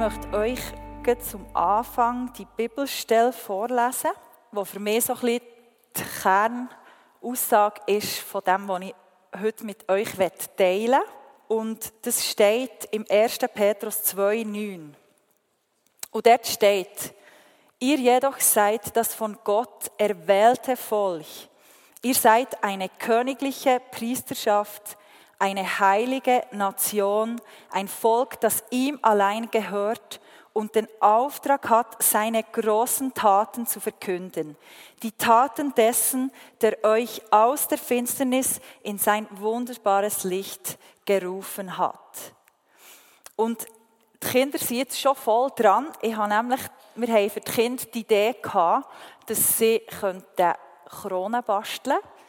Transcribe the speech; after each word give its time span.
Möchte 0.00 0.32
euch 0.32 0.60
zum 1.28 1.44
Anfang 1.54 2.32
die 2.32 2.46
Bibelstelle 2.56 3.34
vorlesen, 3.34 4.12
die 4.50 4.64
für 4.64 4.80
mich 4.80 5.04
so 5.04 5.12
ein 5.12 5.20
bisschen 5.20 5.42
die 5.94 6.02
Kernaussage 6.22 7.82
ist 7.84 8.20
von 8.20 8.42
dem, 8.42 8.66
was 8.66 8.80
ich 8.80 8.94
heute 9.38 9.66
mit 9.66 9.86
euch 9.90 10.08
teilen 10.56 10.92
will. 10.92 11.00
Und 11.48 11.92
das 12.00 12.26
steht 12.26 12.88
im 12.92 13.04
1. 13.10 13.40
Petrus 13.52 14.14
2,9. 14.14 14.94
Und 16.12 16.26
dort 16.26 16.46
steht, 16.46 17.14
ihr 17.78 17.98
jedoch 17.98 18.40
seid 18.40 18.96
das 18.96 19.12
von 19.12 19.36
Gott 19.44 19.90
erwählte 19.98 20.78
Volk. 20.78 21.26
Ihr 22.00 22.14
seid 22.14 22.64
eine 22.64 22.88
königliche 22.88 23.82
Priesterschaft, 23.90 24.96
eine 25.40 25.80
heilige 25.80 26.44
Nation, 26.52 27.40
ein 27.70 27.88
Volk, 27.88 28.40
das 28.40 28.62
ihm 28.70 28.98
allein 29.02 29.50
gehört 29.50 30.20
und 30.52 30.74
den 30.74 30.86
Auftrag 31.00 31.68
hat, 31.70 32.02
seine 32.02 32.42
großen 32.42 33.14
Taten 33.14 33.66
zu 33.66 33.80
verkünden. 33.80 34.56
Die 35.02 35.12
Taten 35.12 35.74
dessen, 35.74 36.30
der 36.60 36.84
euch 36.84 37.22
aus 37.30 37.68
der 37.68 37.78
Finsternis 37.78 38.60
in 38.82 38.98
sein 38.98 39.26
wunderbares 39.30 40.24
Licht 40.24 40.78
gerufen 41.06 41.78
hat. 41.78 42.34
Und 43.34 43.66
die 44.22 44.28
Kinder 44.28 44.58
sind 44.58 44.76
jetzt 44.76 45.00
schon 45.00 45.16
voll 45.16 45.50
dran. 45.56 45.86
Ich 46.02 46.14
habe 46.14 46.28
nämlich, 46.28 46.60
wir 46.96 47.08
haben 47.08 47.30
für 47.30 47.40
die 47.40 47.50
Kinder 47.50 47.82
die 47.94 48.00
Idee 48.00 48.36
gehabt, 48.42 48.86
dass 49.26 49.56
sie 49.56 49.80
Kronen 49.88 51.42
basteln 51.44 51.96
könnten 51.96 52.20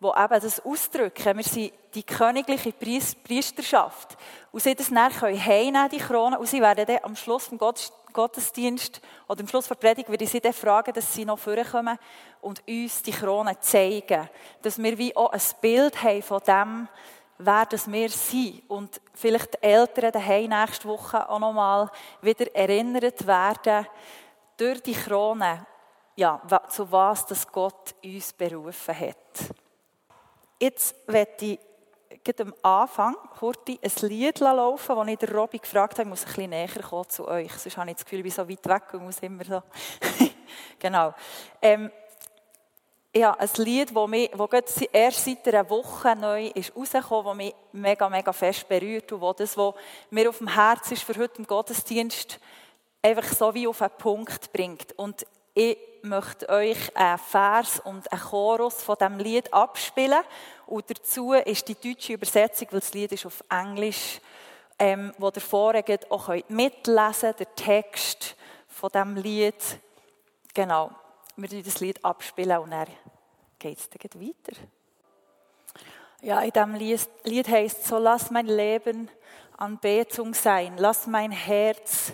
die 0.00 0.06
eben 0.06 0.40
das 0.40 0.64
ausdrücken. 0.64 1.36
Wir 1.36 1.44
sind 1.44 1.72
die 1.98 2.04
königliche 2.04 2.72
Priesterschaft. 2.72 4.16
Und 4.52 4.62
sie 4.62 4.76
das 4.76 4.88
dann 4.88 5.10
heimnehmen, 5.12 5.88
die 5.90 5.98
Krone, 5.98 6.38
und 6.38 6.46
sie 6.46 6.60
werden 6.60 6.86
dann 6.86 7.00
am 7.02 7.16
Schluss 7.16 7.46
vom 7.46 7.58
Gottesdienst 7.58 9.00
oder 9.26 9.40
am 9.40 9.48
Schluss 9.48 9.66
der 9.66 9.74
Predigt, 9.74 10.08
würde 10.08 10.22
ich 10.22 10.30
sie 10.30 10.40
dann 10.40 10.52
fragen, 10.52 10.92
dass 10.92 11.12
sie 11.12 11.24
noch 11.24 11.40
vorkommen 11.40 11.98
und 12.40 12.62
uns 12.68 13.02
die 13.02 13.10
Krone 13.10 13.58
zeigen. 13.58 14.28
Dass 14.62 14.80
wir 14.80 14.96
wie 14.96 15.16
auch 15.16 15.32
ein 15.32 15.40
Bild 15.60 16.00
haben 16.00 16.22
von 16.22 16.40
dem, 16.46 16.88
wer 17.38 17.66
das 17.66 17.90
wir 17.90 18.10
sind. 18.10 18.62
Und 18.70 19.00
vielleicht 19.12 19.54
die 19.54 19.62
Eltern 19.64 20.12
daheim 20.12 20.50
nächste 20.50 20.86
Woche 20.86 21.28
auch 21.28 21.40
nochmal 21.40 21.90
wieder 22.22 22.54
erinnert 22.54 23.26
werden, 23.26 23.88
durch 24.56 24.80
die 24.84 24.94
Krone, 24.94 25.66
ja, 26.14 26.40
zu 26.68 26.92
was 26.92 27.26
das 27.26 27.50
Gott 27.50 27.92
uns 28.04 28.32
berufen 28.34 29.00
hat. 29.00 29.16
Jetzt 30.60 30.94
werde 31.08 31.44
ich 31.44 31.58
am 32.40 32.54
Anfang 32.62 33.16
kurz 33.38 33.58
ein 33.68 34.08
Lied 34.08 34.38
laufen, 34.40 34.96
das 34.96 35.08
ich 35.08 35.18
der 35.18 35.34
Robby 35.34 35.58
gefragt 35.58 35.94
habe, 35.94 36.02
ich 36.02 36.08
muss 36.08 36.22
ein 36.22 36.26
bisschen 36.26 36.50
näher 36.50 36.82
kommen 36.82 37.08
zu 37.08 37.26
euch. 37.26 37.52
Sonst 37.52 37.76
habe 37.76 37.90
ich 37.90 37.96
das 37.96 38.04
Gefühl, 38.04 38.18
ich 38.20 38.24
bin 38.24 38.32
so 38.32 38.48
weit 38.48 38.66
weg 38.66 38.94
und 38.94 39.04
muss 39.04 39.18
immer 39.20 39.44
so. 39.44 39.62
genau. 40.78 41.14
Ähm, 41.60 41.90
ja, 43.14 43.32
ein 43.32 43.48
Lied, 43.56 43.94
das, 43.94 44.08
mich, 44.08 44.30
das 44.30 44.82
erst 44.92 45.24
seit 45.24 45.48
einer 45.48 45.68
Woche 45.68 46.14
neu 46.14 46.48
ist 46.48 46.74
rausgekommen, 46.76 47.26
das 47.26 47.36
mich 47.36 47.54
mega, 47.72 48.08
mega 48.08 48.32
fest 48.32 48.68
berührt 48.68 49.10
und 49.12 49.20
wo 49.20 49.32
das, 49.32 49.56
was 49.56 49.74
mir 50.10 50.28
auf 50.28 50.38
dem 50.38 50.48
Herz 50.48 50.90
ist 50.92 51.02
für 51.02 51.16
heute 51.16 51.38
im 51.38 51.46
Gottesdienst, 51.46 52.38
einfach 53.02 53.24
so 53.24 53.54
wie 53.54 53.66
auf 53.66 53.80
einen 53.80 53.92
Punkt 53.96 54.52
bringt. 54.52 54.92
Und 54.98 55.26
ich 55.58 55.76
möchte 56.02 56.48
euch 56.50 56.96
einen 56.96 57.18
Vers 57.18 57.80
und 57.80 58.12
einen 58.12 58.20
Chorus 58.20 58.80
von 58.80 58.94
diesem 58.96 59.18
Lied 59.18 59.52
abspielen. 59.52 60.22
Und 60.66 60.88
dazu 60.88 61.32
ist 61.32 61.66
die 61.66 61.74
deutsche 61.74 62.12
Übersetzung, 62.12 62.68
weil 62.70 62.78
das 62.78 62.94
Lied 62.94 63.10
ist 63.10 63.26
auf 63.26 63.42
Englisch, 63.50 64.20
ähm, 64.78 65.12
wo 65.18 65.32
ihr 65.34 65.40
vorher 65.40 65.98
auch 66.10 66.28
mitlesen 66.48 67.20
könnt, 67.20 67.40
der 67.40 67.54
Text 67.56 68.36
von 68.68 68.90
diesem 68.92 69.16
Lied. 69.16 69.80
Genau, 70.54 70.92
wir 71.34 71.50
werden 71.50 71.64
das 71.64 71.80
Lied 71.80 72.04
abspielen 72.04 72.58
und 72.58 72.70
dann 72.70 72.86
geht 73.58 73.78
es 73.78 73.90
dann 73.90 74.22
weiter. 74.22 74.60
Ja, 76.22 76.40
in 76.40 76.52
diesem 76.52 76.74
Lied, 76.76 77.08
Lied 77.24 77.48
heißt 77.48 77.84
so, 77.84 77.98
lass 77.98 78.30
mein 78.30 78.46
Leben 78.46 79.10
Anbetung 79.56 80.34
sein, 80.34 80.74
lass 80.78 81.08
mein 81.08 81.32
Herz 81.32 82.12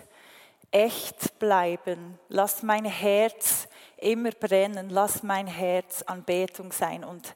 echt 0.74 1.38
bleiben, 1.38 2.18
lass 2.28 2.64
mein 2.64 2.84
Herz 2.84 3.68
immer 3.96 4.32
brennen, 4.32 4.90
lass 4.90 5.22
mein 5.22 5.46
Herz 5.46 6.02
Anbetung 6.02 6.72
sein. 6.72 7.04
Und 7.04 7.32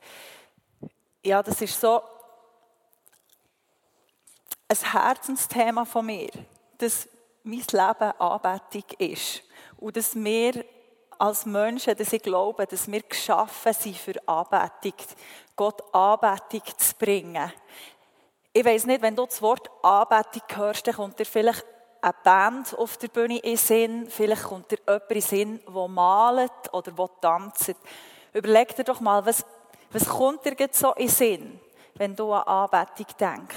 ja, 1.22 1.40
das 1.40 1.60
ist 1.60 1.80
so 1.80 2.02
ein 4.66 4.92
Herzensthema 4.92 5.84
von 5.84 6.06
mir, 6.06 6.30
dass 6.78 7.08
mein 7.44 7.60
Leben 7.60 8.20
Anbetung 8.20 8.84
ist. 8.98 9.42
Und 9.76 9.96
dass 9.96 10.16
wir 10.16 10.64
als 11.16 11.46
Menschen, 11.46 11.96
dass 11.96 12.12
ich 12.12 12.22
glaube, 12.22 12.66
dass 12.66 12.90
wir 12.90 13.02
geschaffen 13.02 13.72
sind 13.72 13.96
für 13.96 14.14
Anbetung, 14.26 14.94
Gott 15.54 15.94
Anbetung 15.94 16.62
zu 16.76 16.94
bringen. 16.96 17.52
Ich 18.52 18.64
weiß 18.64 18.86
nicht, 18.86 19.00
wenn 19.00 19.14
du 19.14 19.26
das 19.26 19.40
Wort 19.40 19.70
Anbetung 19.84 20.42
hörst, 20.56 20.88
dann 20.88 20.96
kommt 20.96 21.20
dir 21.20 21.24
vielleicht 21.24 21.64
eine 22.00 22.14
Band 22.22 22.76
auf 22.76 22.96
der 22.96 23.08
Bühne 23.08 23.38
in 23.38 23.56
Sinn, 23.56 24.08
vielleicht 24.08 24.44
kommt 24.44 24.70
dir 24.70 24.78
jemand 24.86 25.10
in 25.10 25.20
Sinn, 25.20 25.60
der 25.66 25.88
malt 25.88 26.72
oder 26.72 26.92
der 26.92 27.10
tanzt. 27.20 27.74
Überleg 28.32 28.74
dir 28.76 28.84
doch 28.84 29.00
mal, 29.00 29.24
was, 29.24 29.44
was 29.90 30.08
kommt 30.08 30.44
dir 30.44 30.54
jetzt 30.58 30.78
so 30.78 30.92
in 30.94 31.08
Sinn, 31.08 31.60
wenn 31.94 32.14
du 32.14 32.32
an 32.32 32.42
Anbetung 32.42 33.06
denkst? 33.18 33.56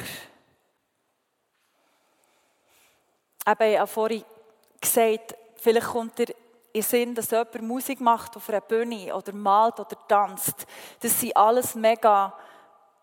Eben, 3.48 3.72
ich 3.72 3.80
habe 3.80 3.88
vorhin 3.88 4.24
gesagt, 4.80 5.36
vielleicht 5.56 5.88
kommt 5.88 6.18
dir 6.18 6.34
in 6.74 6.82
Sinn, 6.82 7.16
dass 7.16 7.32
jemand 7.32 7.62
Musik 7.62 8.00
macht 8.00 8.36
auf 8.38 8.50
einer 8.50 8.62
Bühne 8.62 9.14
oder 9.16 9.34
malt 9.34 9.80
oder 9.80 9.98
tanzt. 10.08 10.66
Das 11.00 11.20
sind 11.20 11.36
alles 11.36 11.76
mega 11.76 12.34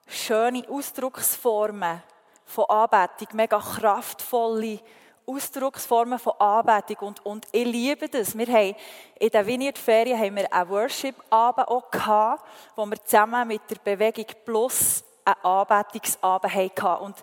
schöne 0.06 0.66
Ausdrucksformen 0.68 2.02
von 2.44 2.64
Anbetung, 2.64 3.28
mega 3.32 3.58
kraftvolle 3.58 4.80
Ausdrucksformen 5.28 6.18
von 6.18 6.32
Anbetung 6.38 7.08
und, 7.08 7.26
und 7.26 7.46
ich 7.52 7.66
liebe 7.66 8.08
das. 8.08 8.36
Wir 8.36 8.46
haben 8.46 8.74
in 9.18 9.28
der 9.28 9.46
Vineyard-Ferien 9.46 10.18
haben 10.18 10.36
wir 10.36 10.52
einen 10.52 10.70
Worship-Abend 10.70 11.68
auch 11.68 11.90
gehabt, 11.90 12.44
wo 12.74 12.86
wir 12.86 13.04
zusammen 13.04 13.46
mit 13.46 13.60
der 13.68 13.76
Bewegung 13.76 14.26
Plus 14.44 15.04
einen 15.24 15.44
Anbetungsabend 15.44 16.54
hatten. 16.54 17.04
Und 17.04 17.16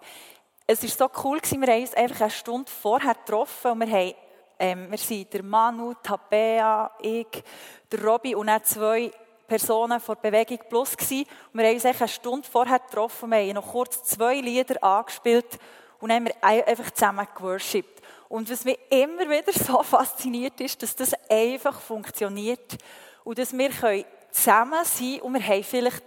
es 0.68 0.84
war 0.84 1.10
so 1.10 1.22
cool 1.24 1.40
gewesen, 1.40 1.62
wir 1.62 1.74
haben 1.74 1.82
uns 1.82 1.94
einfach 1.96 2.22
eine 2.22 2.30
Stunde 2.30 2.72
vorher 2.72 3.16
getroffen 3.16 3.72
und 3.72 3.80
wir 3.80 3.92
haben 3.92 4.14
ähm, 4.58 4.90
wir 4.90 4.98
sind 4.98 5.34
der 5.34 5.44
Manu, 5.44 5.96
Tabea, 6.02 6.92
ich, 7.02 7.44
der 7.92 8.04
Robby 8.06 8.36
und 8.36 8.48
dann 8.48 8.64
zwei 8.64 9.12
Personen 9.48 10.00
von 10.00 10.16
Bewegung 10.22 10.60
Plus 10.70 10.96
gewesen. 10.96 11.26
Und 11.52 11.60
wir 11.60 11.68
haben 11.68 11.76
uns 11.76 11.86
eine 11.86 12.08
Stunde 12.08 12.48
vorher 12.48 12.80
getroffen, 12.80 13.30
wir 13.32 13.38
haben 13.38 13.54
noch 13.54 13.72
kurz 13.72 14.04
zwei 14.04 14.36
Lieder 14.40 14.82
angespielt 14.82 15.60
und 16.00 16.12
haben 16.12 16.26
wir 16.26 16.44
einfach 16.44 16.92
zusammen 16.92 17.28
geworshipped. 17.36 18.02
Und 18.30 18.50
was 18.50 18.66
mich 18.66 18.80
immer 18.90 19.30
wieder 19.30 19.54
so 19.54 19.82
fasziniert 19.84 20.60
ist, 20.62 20.82
dass 20.82 20.96
das 20.96 21.14
einfach 21.30 21.80
funktioniert 21.80 22.78
und 23.24 23.38
dass 23.38 23.58
wir 23.58 23.72
zusammen 24.32 24.84
sein 24.84 25.20
können 25.20 25.22
und 25.22 25.34
wir 25.34 25.48
haben 25.48 25.64
vielleicht, 25.64 26.04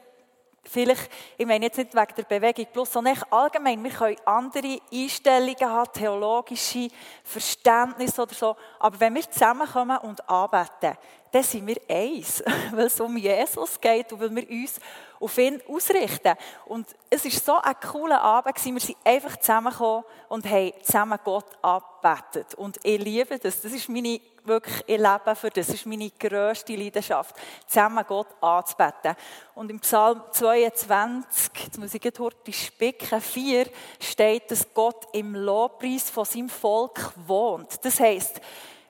vielleicht, 0.64 1.10
ich 1.36 1.46
meine 1.46 1.66
jetzt 1.66 1.78
nicht 1.78 1.94
wegen 1.94 2.14
der 2.16 2.22
Bewegung 2.24 2.66
plus, 2.72 2.92
sondern 2.92 3.18
allgemein, 3.30 3.82
wir 3.82 3.90
können 3.90 4.16
andere 4.24 4.78
Einstellungen 4.92 5.56
haben, 5.60 5.92
theologische 5.92 6.88
Verständnisse 7.24 8.22
oder 8.22 8.34
so, 8.34 8.56
aber 8.78 9.00
wenn 9.00 9.14
wir 9.14 9.30
zusammenkommen 9.30 9.98
und 9.98 10.28
arbeiten, 10.28 10.98
dann 11.32 11.42
sind 11.42 11.66
wir 11.66 11.76
eins, 11.88 12.42
weil 12.72 12.86
es 12.86 13.00
um 13.00 13.16
Jesus 13.16 13.80
geht 13.80 14.12
und 14.12 14.20
weil 14.20 14.34
wir 14.34 14.50
uns 14.50 14.80
auf 15.20 15.36
ihn 15.38 15.60
ausrichten. 15.68 16.34
Und 16.66 16.86
es 17.10 17.24
war 17.24 17.30
so 17.30 17.68
ein 17.68 17.74
cooler 17.90 18.20
Abend, 18.20 18.64
wir 18.64 18.80
sind 18.80 18.96
einfach 19.04 19.36
zusammengekommen 19.36 20.04
und 20.28 20.46
haben 20.46 20.72
zusammen 20.82 21.18
Gott 21.24 21.46
abgebetet. 21.62 22.54
Und 22.54 22.78
ich 22.82 23.02
liebe 23.02 23.38
das. 23.38 23.60
Das 23.60 23.72
ist 23.72 23.88
meine 23.88 24.20
wirklich, 24.48 24.82
ich 24.86 24.98
lebe 24.98 25.36
für 25.36 25.50
das. 25.50 25.66
Das 25.66 25.74
ist 25.74 25.86
meine 25.86 26.10
grösste 26.10 26.74
Leidenschaft, 26.74 27.36
zusammen 27.66 28.04
Gott 28.06 28.28
anzubeten. 28.40 29.14
Und 29.54 29.70
im 29.70 29.80
Psalm 29.80 30.22
22, 30.32 31.64
jetzt 31.64 31.78
muss 31.78 31.94
ich 31.94 32.12
heute 32.18 32.52
spicken, 32.52 33.20
4, 33.20 33.66
steht, 34.00 34.50
dass 34.50 34.72
Gott 34.74 35.06
im 35.12 35.34
Lobpreis 35.34 36.10
von 36.10 36.24
seinem 36.24 36.48
Volk 36.48 37.12
wohnt. 37.26 37.84
Das 37.84 38.00
heisst, 38.00 38.40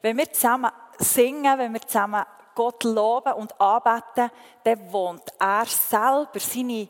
wenn 0.01 0.17
wir 0.17 0.33
zusammen 0.33 0.71
singen, 0.99 1.59
wenn 1.59 1.73
wir 1.73 1.81
zusammen 1.81 2.25
Gott 2.55 2.83
loben 2.85 3.35
und 3.35 3.61
anbeten, 3.61 4.31
dann 4.65 4.93
wohnt 4.93 5.33
er 5.39 5.67
selber, 5.67 6.41
seine 6.41 6.89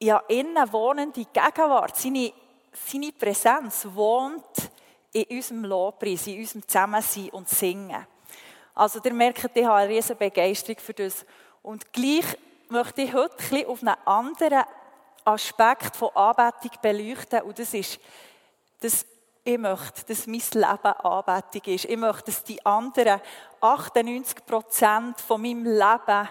ja, 0.00 0.18
innen 0.28 0.72
wohnende 0.72 1.24
Gegenwart, 1.24 1.96
seine, 1.96 2.32
seine 2.72 3.12
Präsenz 3.12 3.86
wohnt 3.92 4.70
in 5.12 5.24
unserem 5.30 5.64
Lobpreis, 5.64 6.26
in 6.26 6.40
unserem 6.40 6.66
Zusammensein 6.66 7.30
und 7.30 7.48
Singen. 7.48 8.06
Also, 8.74 9.00
ihr 9.02 9.12
merkt, 9.12 9.50
ich 9.54 9.64
habe 9.64 9.76
eine 9.76 9.88
riesige 9.88 10.16
Begeisterung 10.16 10.78
für 10.80 10.94
das. 10.94 11.24
Und 11.62 11.92
gleich 11.92 12.26
möchte 12.68 13.02
ich 13.02 13.14
heute 13.14 13.34
ein 13.34 13.38
bisschen 13.38 13.66
auf 13.66 13.82
einen 13.82 13.96
anderen 14.04 14.64
Aspekt 15.24 15.96
von 15.96 16.10
Anbetung 16.14 16.72
beleuchten. 16.82 17.42
Und 17.42 17.58
das 17.58 17.72
ist, 17.72 18.00
dass 18.80 19.06
ich 19.44 19.58
möchte, 19.58 20.06
dass 20.06 20.26
mein 20.26 20.42
Leben 20.52 20.64
Anbetung 20.64 21.74
ist. 21.74 21.84
Ich 21.84 21.96
möchte, 21.96 22.24
dass 22.24 22.44
die 22.44 22.64
anderen 22.64 23.20
98 23.60 24.46
Prozent 24.46 25.20
von 25.20 25.42
meinem 25.42 25.64
Leben, 25.64 26.28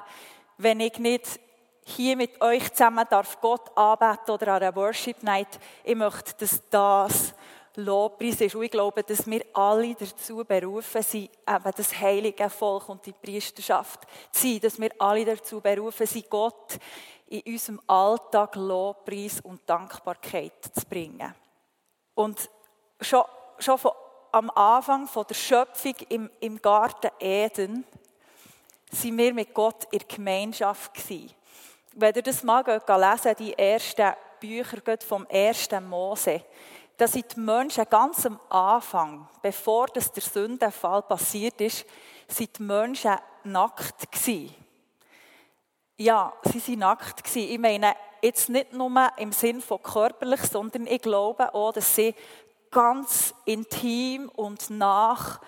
wenn 0.57 0.79
ich 0.79 0.97
nicht 0.97 1.39
hier 1.85 2.17
mit 2.17 2.41
euch 2.41 2.71
zusammen 2.73 3.05
darf 3.09 3.39
Gott 3.39 3.77
anbeten 3.77 4.31
oder 4.33 4.47
an 4.53 4.63
einer 4.63 4.75
Worship 4.75 5.21
Night, 5.21 5.59
ich 5.83 5.95
möchte, 5.95 6.33
dass 6.39 6.61
das 6.69 7.35
Lobpreis 7.75 8.41
ist. 8.41 8.55
Und 8.55 8.63
ich 8.63 8.71
glaube, 8.71 9.03
dass 9.03 9.27
wir 9.27 9.45
alle 9.53 9.93
dazu 9.93 10.43
berufen 10.43 11.03
sind, 11.03 11.29
eben 11.47 11.71
das 11.75 11.99
heilige 11.99 12.49
Volk 12.49 12.89
und 12.89 13.05
die 13.05 13.13
Priesterschaft 13.13 14.01
zu 14.31 14.47
sein, 14.47 14.59
dass 14.59 14.79
wir 14.79 14.89
alle 14.97 15.25
dazu 15.25 15.61
berufen 15.61 16.07
sind, 16.07 16.29
Gott 16.29 16.79
in 17.27 17.41
unserem 17.45 17.81
Alltag 17.87 18.55
Lobpreis 18.55 19.41
und 19.41 19.61
Dankbarkeit 19.67 20.63
zu 20.73 20.85
bringen. 20.87 21.33
Und 22.15 22.49
schon, 23.01 23.23
schon 23.59 23.77
von, 23.77 23.91
am 24.31 24.49
Anfang 24.51 25.07
von 25.07 25.25
der 25.27 25.35
Schöpfung 25.35 25.95
im, 26.09 26.29
im 26.39 26.61
Garten 26.61 27.11
Eden 27.19 27.85
sind 28.91 29.17
wir 29.17 29.33
mit 29.33 29.53
Gott 29.53 29.85
in 29.91 29.99
der 29.99 30.07
Gemeinschaft 30.07 30.93
gewesen. 30.93 31.31
Wenn 31.93 32.15
ihr 32.15 32.23
das 32.23 32.43
mal 32.43 32.63
lesen 32.65 33.35
die 33.37 33.57
ersten 33.57 34.13
Bücher 34.39 34.97
vom 35.07 35.25
ersten 35.27 35.87
Mose, 35.87 36.43
da 36.97 37.07
sind 37.07 37.35
die 37.35 37.39
Menschen 37.39 37.85
ganz 37.89 38.25
am 38.25 38.39
Anfang, 38.49 39.27
bevor 39.41 39.87
das 39.87 40.11
der 40.11 40.23
Sündenfall 40.23 41.01
passiert 41.03 41.59
ist, 41.61 41.85
sind 42.27 42.57
die 42.57 42.63
Menschen 42.63 43.15
nackt 43.43 44.11
gewesen. 44.11 44.53
Ja, 45.97 46.33
sie 46.43 46.59
sind 46.59 46.79
nackt 46.79 47.23
gewesen. 47.23 47.51
Ich 47.51 47.59
meine, 47.59 47.95
jetzt 48.21 48.49
nicht 48.49 48.73
nur 48.73 49.11
im 49.17 49.31
Sinn 49.31 49.61
von 49.61 49.81
körperlich, 49.81 50.41
sondern 50.41 50.87
ich 50.87 51.01
glaube 51.01 51.53
auch, 51.53 51.73
dass 51.73 51.95
sie 51.95 52.15
ganz 52.73 53.33
intim 53.45 54.29
und 54.35 54.69
nach 54.69 55.39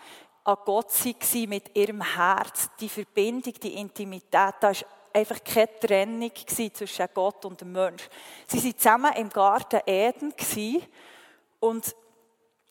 an 0.45 0.57
Gott 0.63 0.91
waren 1.03 1.49
mit 1.49 1.75
ihrem 1.75 2.01
Herz. 2.01 2.69
Die 2.79 2.87
Verbindung, 2.87 3.53
die 3.53 3.73
Intimität, 3.73 4.53
da 4.59 4.69
war 4.69 4.75
einfach 5.11 5.43
keine 5.43 5.79
Trennung 5.79 6.31
zwischen 6.73 7.07
Gott 7.13 7.43
und 7.45 7.59
dem 7.59 7.71
Mensch. 7.71 8.07
Sie 8.47 8.63
waren 8.63 8.77
zusammen 8.77 9.13
im 9.13 9.29
Garten 9.29 9.81
Eden 9.85 10.33
und 11.59 11.95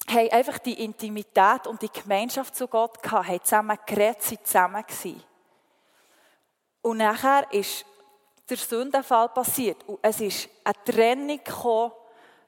haben 0.08 0.30
einfach 0.30 0.58
die 0.58 0.84
Intimität 0.84 1.66
und 1.66 1.82
die 1.82 1.90
Gemeinschaft 1.90 2.54
zu 2.54 2.68
Gott 2.68 3.02
gehabt, 3.02 3.26
haben 3.26 3.42
zusammen 3.42 3.78
geredet, 3.86 4.22
sind 4.22 4.46
zusammen 4.46 4.84
gewesen. 4.86 5.22
Und 6.82 6.98
nachher 6.98 7.50
ist 7.52 7.84
der 8.48 8.58
Sündenfall 8.58 9.30
passiert 9.30 9.82
und 9.88 9.98
es 10.02 10.20
ist 10.20 10.48
eine 10.62 10.74
Trennung 10.84 11.40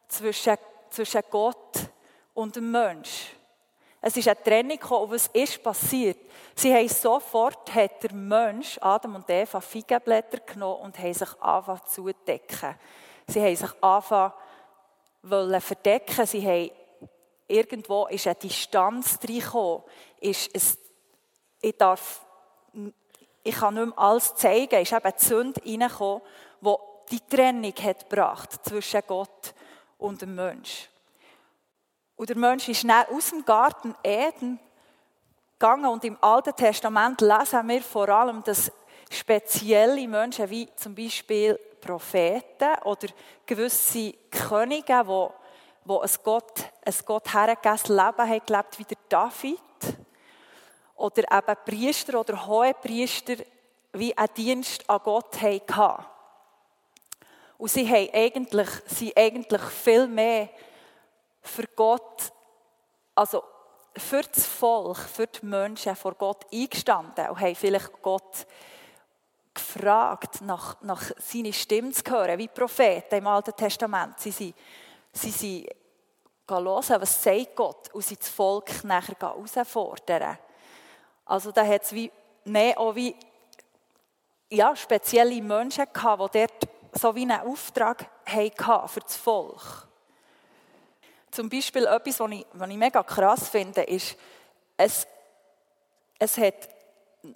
zwischen, 0.08 0.56
zwischen 0.90 1.22
Gott 1.30 1.88
und 2.36 2.54
dem 2.54 2.70
Mensch. 2.70 3.32
Es 4.00 4.16
ist 4.16 4.28
eine 4.28 4.40
Trennung 4.40 4.78
gekommen, 4.78 5.04
und 5.04 5.12
was 5.12 5.26
ist 5.28 5.62
passiert? 5.62 6.18
Sie 6.54 6.72
haben 6.72 6.88
sofort, 6.88 7.74
hat 7.74 8.02
der 8.02 8.12
Mensch, 8.12 8.78
Adam 8.80 9.16
und 9.16 9.28
Eva, 9.28 9.60
Feigenblätter 9.60 10.38
genommen 10.40 10.82
und 10.82 10.98
haben 10.98 11.14
sich 11.14 11.28
angefangen 11.40 11.80
zu 11.88 12.10
decken. 12.26 12.76
Sie 13.26 13.40
haben 13.40 13.56
sich 13.56 13.82
angefangen 13.82 14.32
wollen 15.22 15.60
verdecken. 15.60 16.26
Sie 16.26 16.46
haben 16.46 16.70
irgendwo 17.48 18.06
ist 18.06 18.26
eine 18.26 18.36
Distanz 18.36 19.18
reingekommen. 19.26 19.82
Ist 20.20 20.50
es, 20.52 20.78
ich 21.60 21.76
darf, 21.76 22.24
ich 23.42 23.54
kann 23.54 23.74
nicht 23.74 23.86
mehr 23.86 23.98
alles 23.98 24.34
zeigen. 24.36 24.80
Ist 24.80 24.92
eben 24.92 25.12
die 25.18 25.24
Sünde 25.24 25.60
reingekommen, 25.64 26.22
die 26.60 26.74
die 27.10 27.20
Trennung 27.20 27.74
hat 27.82 28.08
gebracht 28.08 28.50
zwischen 28.64 29.02
Gott 29.06 29.54
und 29.98 30.22
dem 30.22 30.34
Mensch. 30.34 30.88
Und 32.16 32.30
der 32.30 32.36
Mensch 32.36 32.68
ist 32.68 32.80
schnell 32.80 33.04
aus 33.10 33.30
dem 33.30 33.44
Garten 33.44 33.94
Eden 34.02 34.58
gegangen 35.58 35.86
und 35.86 36.04
im 36.04 36.16
Alten 36.22 36.56
Testament 36.56 37.20
lesen 37.20 37.68
wir 37.68 37.82
vor 37.82 38.08
allem, 38.08 38.42
dass 38.42 38.72
spezielle 39.10 40.08
Menschen 40.08 40.48
wie 40.48 40.68
zum 40.76 40.94
Beispiel 40.94 41.58
Propheten 41.80 42.74
oder 42.84 43.08
gewisse 43.44 44.14
Könige, 44.30 45.04
die, 45.04 45.28
die 45.84 45.92
ein 45.92 46.10
Gott, 46.24 46.64
ein 46.84 46.94
Gott 47.04 47.32
hergegebenes 47.32 47.88
Leben 47.88 48.30
haben 48.30 48.46
gelebt, 48.46 48.78
wie 48.78 48.84
der 48.84 48.98
David. 49.08 49.60
Oder 50.96 51.22
eben 51.30 51.56
Priester 51.66 52.18
oder 52.18 52.46
Hohepriester, 52.46 53.36
wie 53.92 54.16
einen 54.16 54.34
Dienst 54.34 54.88
an 54.88 55.00
Gott 55.04 55.40
hatten. 55.40 56.04
Und 57.58 57.70
sie 57.70 57.88
haben 57.88 58.08
eigentlich, 58.12 58.68
sie 58.86 59.16
eigentlich 59.16 59.62
viel 59.62 60.06
mehr 60.06 60.48
für 61.46 61.66
Gott, 61.74 62.32
also 63.14 63.42
für 63.96 64.22
das 64.22 64.46
Volk, 64.46 64.98
für 64.98 65.26
die 65.26 65.46
Menschen 65.46 65.96
vor 65.96 66.14
Gott 66.14 66.46
eingestanden 66.52 67.28
und 67.30 67.40
haben 67.40 67.54
vielleicht 67.54 68.02
Gott 68.02 68.46
gefragt, 69.54 70.42
nach, 70.42 70.80
nach 70.82 71.02
seiner 71.18 71.52
Stimme 71.52 71.92
zu 71.92 72.02
hören, 72.10 72.38
wie 72.38 72.48
Propheten 72.48 73.16
im 73.16 73.26
Alten 73.26 73.56
Testament. 73.56 74.20
Sie 74.20 74.30
sind, 74.30 74.54
sie 75.12 75.30
sind 75.30 75.68
hören, 76.46 77.00
was 77.00 77.22
sagt 77.22 77.56
Gott, 77.56 77.92
und 77.92 78.04
sie 78.04 78.16
das 78.16 78.28
Volk 78.28 78.84
nachher 78.84 79.16
herausfordern. 79.18 80.38
Also 81.24 81.50
da 81.50 81.66
hat 81.66 81.82
es 81.82 81.92
wie, 81.92 82.12
nee, 82.44 82.74
auch 82.76 82.94
wie 82.94 83.16
ja, 84.50 84.76
spezielle 84.76 85.42
Menschen 85.42 85.86
gehabt, 85.92 86.34
die 86.34 86.38
dort 86.38 86.68
so 86.92 87.14
wie 87.14 87.22
einen 87.22 87.40
Auftrag 87.40 88.08
hatten 88.26 88.88
für 88.88 89.00
das 89.00 89.16
Volk. 89.16 89.85
Zum 91.36 91.50
Beispiel 91.50 91.84
etwas, 91.84 92.18
was 92.18 92.30
ich, 92.30 92.46
was 92.54 92.70
ich 92.70 92.76
mega 92.78 93.02
krass 93.02 93.50
finde, 93.50 93.82
ist, 93.82 94.16
es, 94.74 95.06
es 96.18 96.38
hat 96.38 96.66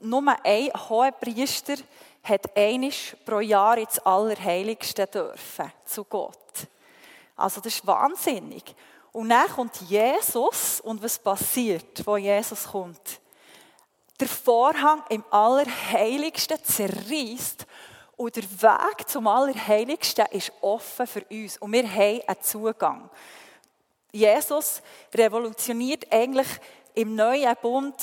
nur 0.00 0.24
ein 0.42 0.70
hoher 0.88 1.12
Priester 1.12 1.74
hat 2.22 2.56
einisch 2.56 3.14
pro 3.26 3.40
Jahr 3.40 3.76
ins 3.76 3.98
Allerheiligste 3.98 5.06
dürfen, 5.06 5.70
zu 5.84 6.04
Gott. 6.04 6.66
Also 7.36 7.60
das 7.60 7.74
ist 7.74 7.86
wahnsinnig. 7.86 8.74
Und 9.12 9.28
dann 9.28 9.48
kommt 9.48 9.76
Jesus 9.82 10.80
und 10.80 11.02
was 11.02 11.18
passiert, 11.18 12.00
wo 12.06 12.16
Jesus 12.16 12.68
kommt? 12.68 13.20
Der 14.18 14.28
Vorhang 14.28 15.02
im 15.10 15.22
Allerheiligsten 15.30 16.56
zerreißt 16.64 17.66
und 18.16 18.34
der 18.34 18.44
Weg 18.44 19.08
zum 19.08 19.26
Allerheiligsten 19.26 20.24
ist 20.30 20.52
offen 20.62 21.06
für 21.06 21.24
uns 21.30 21.58
und 21.58 21.70
wir 21.74 21.86
haben 21.86 22.22
einen 22.26 22.40
Zugang. 22.40 23.10
Jesus 24.12 24.82
revolutioniert 25.14 26.06
eigentlich 26.10 26.48
im 26.94 27.14
neuen 27.14 27.54
Bund 27.62 27.94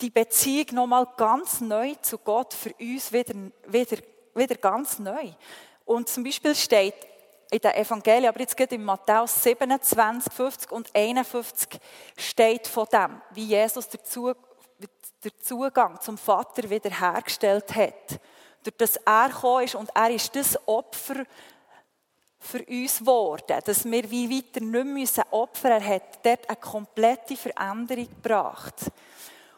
die 0.00 0.10
Beziehung 0.10 0.66
nochmal 0.72 1.06
ganz 1.16 1.60
neu 1.60 1.94
zu 2.02 2.18
Gott 2.18 2.52
für 2.52 2.74
uns 2.80 3.12
wieder, 3.12 3.34
wieder, 3.66 3.98
wieder 4.34 4.54
ganz 4.56 4.98
neu. 4.98 5.32
Und 5.84 6.08
zum 6.08 6.24
Beispiel 6.24 6.54
steht 6.54 6.94
in 7.50 7.60
den 7.60 7.72
Evangelien, 7.72 8.28
aber 8.28 8.40
jetzt 8.40 8.56
geht 8.56 8.72
in 8.72 8.82
Matthäus 8.82 9.42
27, 9.42 10.32
50 10.32 10.72
und 10.72 10.88
51 10.94 11.78
steht 12.16 12.66
von 12.66 12.86
dem, 12.90 13.20
wie 13.30 13.44
Jesus 13.44 13.88
den 13.88 14.00
Zugang 15.40 16.00
zum 16.00 16.18
Vater 16.18 16.68
wiederhergestellt 16.68 17.74
hat. 17.74 18.20
Durch 18.62 18.76
das 18.76 18.96
er 18.96 19.28
gekommen 19.28 19.64
ist 19.64 19.74
und 19.74 19.90
er 19.94 20.10
ist 20.10 20.34
das 20.34 20.58
Opfer 20.66 21.24
für 22.42 22.64
uns 22.64 22.98
geworden, 22.98 23.60
dass 23.64 23.84
wir 23.84 24.10
wie 24.10 24.28
weiter 24.28 24.60
nicht 24.60 24.84
müssen 24.84 25.24
opfern. 25.30 25.80
Er 25.80 25.94
hat 25.94 26.24
dort 26.24 26.48
eine 26.48 26.56
komplette 26.56 27.36
Veränderung 27.36 28.08
gebracht. 28.08 28.74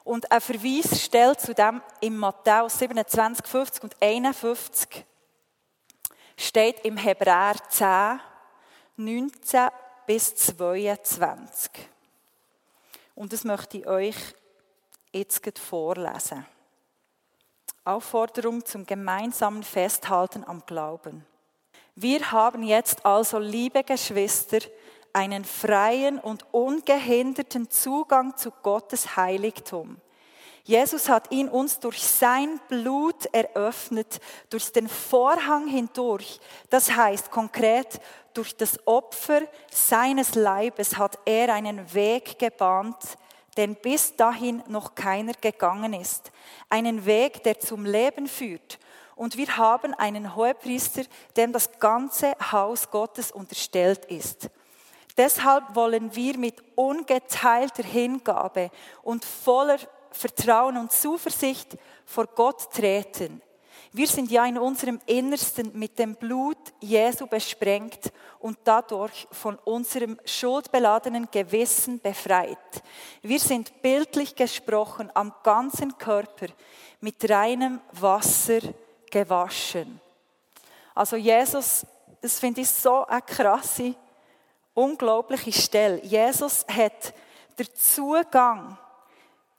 Und 0.05 0.31
ein 0.31 0.41
Verweis 0.41 1.03
stellt 1.03 1.41
zu 1.41 1.55
dem 1.55 1.81
in 2.01 2.17
Matthäus 2.17 2.79
27, 2.79 3.47
50 3.47 3.85
und 3.85 3.97
51 4.01 5.05
steht 6.37 6.85
im 6.85 6.99
Hebräer 6.99 7.55
10, 7.69 8.21
19 8.97 9.69
bis 10.07 10.35
22. 10.35 11.71
Und 13.15 13.33
das 13.33 13.45
möchte 13.45 13.79
ich 13.79 13.87
euch 13.87 14.17
jetzt 15.13 15.59
vorlesen. 15.59 16.45
Aufforderung 17.85 18.65
zum 18.65 18.85
gemeinsamen 18.85 19.63
Festhalten 19.63 20.45
am 20.45 20.65
Glauben. 20.67 21.25
Wir 21.97 22.33
haben 22.33 22.65
jetzt 22.65 23.07
also, 23.07 23.39
liebe 23.39 23.85
Geschwister, 23.85 24.59
einen 25.13 25.45
freien 25.45 26.19
und 26.19 26.45
ungehinderten 26.53 27.71
Zugang 27.71 28.37
zu 28.37 28.51
Gottes 28.51 29.17
Heiligtum. 29.17 29.99
Jesus 30.65 31.09
hat 31.09 31.31
ihn 31.31 31.49
uns 31.49 31.79
durch 31.79 32.03
sein 32.03 32.59
Blut 32.69 33.27
eröffnet, 33.27 34.21
durch 34.51 34.73
den 34.73 34.89
Vorhang 34.89 35.69
hindurch. 35.69 36.41
Das 36.69 36.97
heißt 36.97 37.31
konkret, 37.31 38.01
durch 38.33 38.57
das 38.57 38.85
Opfer 38.89 39.43
seines 39.71 40.35
Leibes 40.35 40.99
hat 40.99 41.19
er 41.27 41.55
einen 41.55 41.95
Weg 41.95 42.41
gebahnt, 42.41 42.97
den 43.57 43.77
bis 43.77 44.17
dahin 44.17 44.65
noch 44.67 44.97
keiner 44.97 45.35
gegangen 45.35 45.93
ist. 45.93 46.33
Einen 46.71 47.07
Weg, 47.07 47.45
der 47.45 47.61
zum 47.61 47.85
Leben 47.85 48.27
führt. 48.27 48.81
Und 49.17 49.37
wir 49.37 49.57
haben 49.57 49.95
einen 49.95 50.35
Hohepriester, 50.35 51.03
dem 51.37 51.53
das 51.53 51.79
ganze 51.79 52.35
Haus 52.53 52.91
Gottes 52.91 53.31
unterstellt 53.31 54.05
ist. 54.07 54.51
Deshalb 55.17 55.75
wollen 55.75 56.15
wir 56.15 56.37
mit 56.39 56.57
ungeteilter 56.75 57.85
Hingabe 57.85 58.71
und 59.03 59.25
voller 59.25 59.79
Vertrauen 60.11 60.77
und 60.77 60.93
Zuversicht 60.93 61.77
vor 62.05 62.27
Gott 62.27 62.73
treten. 62.73 63.41
Wir 63.93 64.09
sind 64.09 64.29
ja 64.33 64.45
in 64.45 64.59
unserem 64.59 65.01
Innersten 65.07 65.71
mit 65.79 66.01
dem 66.01 66.17
Blut 66.17 66.59
Jesu 66.81 67.29
besprengt 67.29 68.13
und 68.41 68.59
dadurch 68.65 69.29
von 69.31 69.57
unserem 69.65 70.19
schuldbeladenen 70.25 71.29
Gewissen 71.31 72.01
befreit. 72.01 72.59
Wir 73.23 73.39
sind 73.39 73.83
bildlich 73.83 74.35
gesprochen 74.35 75.13
am 75.15 75.33
ganzen 75.45 75.97
Körper 75.97 76.47
mit 77.01 77.31
reinem 77.31 77.81
Wasser 77.93 78.59
gewaschen. 79.15 80.01
Also 80.93 81.15
Jesus, 81.15 81.87
das 82.21 82.41
finde 82.41 82.63
ich 82.63 82.71
so 82.71 83.07
eine 83.07 83.23
krasse, 83.23 83.95
unglaubliche 84.75 85.53
Stelle. 85.53 86.03
Jesus 86.05 86.67
hat 86.67 87.15
den 87.57 87.73
Zugang 87.75 88.77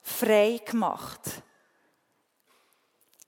frei 0.01 0.59
gemacht. 0.65 1.21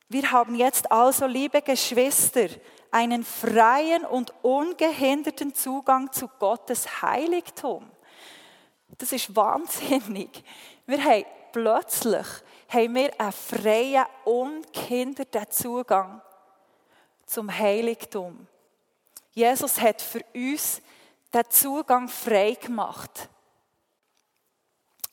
Wir 0.09 0.29
haben 0.31 0.55
jetzt 0.55 0.91
also, 0.91 1.25
liebe 1.27 1.61
Geschwister, 1.61 2.47
einen 2.91 3.23
freien 3.23 4.03
und 4.03 4.33
ungehinderten 4.41 5.53
Zugang 5.53 6.11
zu 6.11 6.27
Gottes 6.39 7.01
Heiligtum. 7.01 7.89
Das 8.97 9.13
ist 9.13 9.33
wahnsinnig. 9.33 10.43
Wir 10.85 11.01
haben 11.03 11.25
plötzlich 11.53 12.27
haben 12.67 12.95
wir 12.95 13.19
einen 13.19 13.31
freien, 13.31 14.05
ungehinderten 14.25 15.49
Zugang 15.49 16.21
zum 17.25 17.55
Heiligtum. 17.55 18.47
Jesus 19.33 19.79
hat 19.79 20.01
für 20.01 20.23
uns 20.33 20.81
den 21.33 21.43
Zugang 21.49 22.07
frei 22.07 22.57
gemacht. 22.59 23.29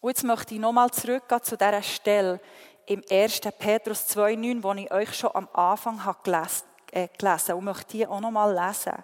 Und 0.01 0.11
jetzt 0.11 0.25
möchte 0.25 0.55
ich 0.55 0.61
nochmal 0.61 0.91
zurückgehen 0.91 1.43
zu 1.43 1.57
dieser 1.57 1.83
Stelle 1.83 2.41
im 2.87 3.03
1. 3.11 3.41
Petrus 3.59 4.07
2,9, 4.17 4.63
wo 4.63 4.73
ich 4.73 4.93
euch 4.93 5.15
schon 5.15 5.35
am 5.35 5.49
Anfang 5.53 6.05
habe 6.05 6.19
gelesen, 6.23 6.65
äh, 6.93 7.09
gelesen 7.19 7.55
und 7.55 7.65
möchte 7.65 7.97
die 7.97 8.07
auch 8.07 8.21
nochmal 8.21 8.55
lesen. 8.55 8.95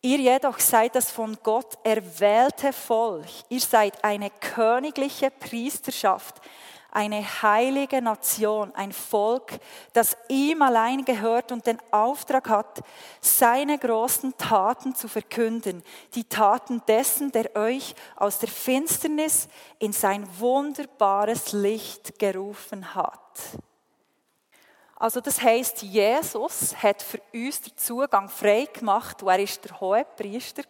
Ihr 0.00 0.18
jedoch 0.18 0.58
seid 0.58 0.96
das 0.96 1.12
von 1.12 1.38
Gott 1.44 1.78
erwählte 1.84 2.72
Volk. 2.72 3.26
Ihr 3.48 3.60
seid 3.60 4.02
eine 4.02 4.30
königliche 4.30 5.30
Priesterschaft, 5.30 6.40
eine 6.92 7.24
heilige 7.42 8.02
Nation, 8.02 8.74
ein 8.74 8.92
Volk, 8.92 9.58
das 9.94 10.16
ihm 10.28 10.60
allein 10.60 11.04
gehört 11.04 11.50
und 11.50 11.66
den 11.66 11.78
Auftrag 11.90 12.50
hat, 12.50 12.82
seine 13.20 13.78
großen 13.78 14.36
Taten 14.36 14.94
zu 14.94 15.08
verkünden, 15.08 15.82
die 16.14 16.24
Taten 16.24 16.82
dessen, 16.86 17.32
der 17.32 17.56
euch 17.56 17.94
aus 18.16 18.38
der 18.38 18.50
Finsternis 18.50 19.48
in 19.78 19.92
sein 19.92 20.28
wunderbares 20.38 21.52
Licht 21.52 22.18
gerufen 22.18 22.94
hat. 22.94 23.20
Also 24.96 25.20
das 25.20 25.42
heißt, 25.42 25.82
Jesus 25.82 26.76
hat 26.76 27.02
für 27.02 27.20
uns 27.32 27.62
den 27.62 27.76
Zugang 27.76 28.28
frei 28.28 28.68
gemacht 28.72 29.22
und 29.22 29.30
er 29.30 29.38
ist 29.40 29.64
der 29.64 29.80
hohe 29.80 30.04
Priester 30.16 30.62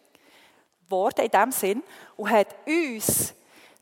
geworden 0.85 1.25
in 1.25 1.31
dem 1.31 1.51
Sinn 1.51 1.83
und 2.15 2.31
hat 2.31 2.47
uns 2.65 3.35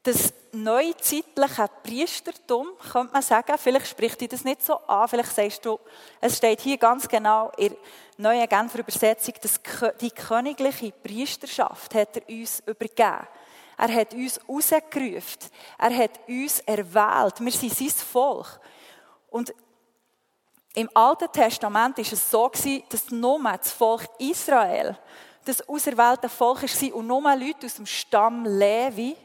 das 0.04 0.34
neuzeitliche 0.54 1.70
Priestertum, 1.84 2.68
könnte 2.92 3.14
man 3.14 3.22
sagen, 3.22 3.58
vielleicht 3.58 3.88
spricht 3.88 4.20
dich 4.20 4.30
das 4.30 4.44
nicht 4.44 4.64
so 4.64 4.76
an, 4.88 5.08
vielleicht 5.08 5.34
sagst 5.34 5.66
du, 5.66 5.80
es 6.20 6.38
steht 6.38 6.62
hier 6.62 6.78
ganz 6.78 7.08
genau 7.08 7.52
in 7.58 7.70
der 7.70 7.78
neuen 8.18 8.48
Genfer 8.48 8.80
Übersetzung, 8.80 9.34
dass 9.42 9.60
die 10.00 10.12
königliche 10.12 10.92
Priesterschaft 10.92 11.96
hat 11.96 12.18
er 12.18 12.30
uns 12.30 12.62
übergeben. 12.66 13.28
Er 13.78 13.96
hat 13.96 14.14
uns 14.14 14.40
rausgerufen. 14.48 15.50
Er 15.80 15.98
hat 15.98 16.20
uns 16.28 16.60
erwählt. 16.60 17.40
Wir 17.40 17.52
sind 17.52 17.76
sein 17.76 17.90
Volk. 17.90 18.60
Und 19.32 19.54
im 20.76 20.90
Alten 20.94 21.32
Testament 21.32 21.98
war 21.98 22.06
es 22.14 22.32
so, 22.32 22.52
dass 22.90 23.10
nur 23.10 23.40
das 23.44 23.72
Volk 23.72 24.08
Israel 24.20 24.98
das 25.46 25.68
auserwählte 25.68 26.30
Volk 26.30 26.62
war 26.62 26.96
und 26.96 27.08
nur 27.08 27.36
Leute 27.36 27.66
aus 27.66 27.76
dem 27.76 27.88
Stamm 27.88 28.46
Levi 28.46 29.18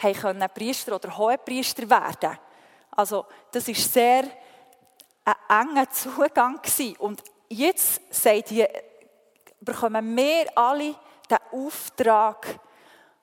können 0.00 0.48
Priester 0.54 0.94
oder 0.94 1.16
Hohepriester 1.16 1.88
werden. 1.88 2.38
Also 2.90 3.26
das 3.52 3.68
ist 3.68 3.92
sehr 3.92 4.24
ein 5.24 5.68
enger 5.68 5.90
Zugang 5.90 6.60
gewesen. 6.62 6.96
Und 6.96 7.22
jetzt 7.48 8.00
sagt 8.10 8.50
ihr, 8.50 8.68
bekommen 9.60 10.16
wir 10.16 10.46
alle 10.56 10.94
den 11.30 11.38
Auftrag 11.52 12.58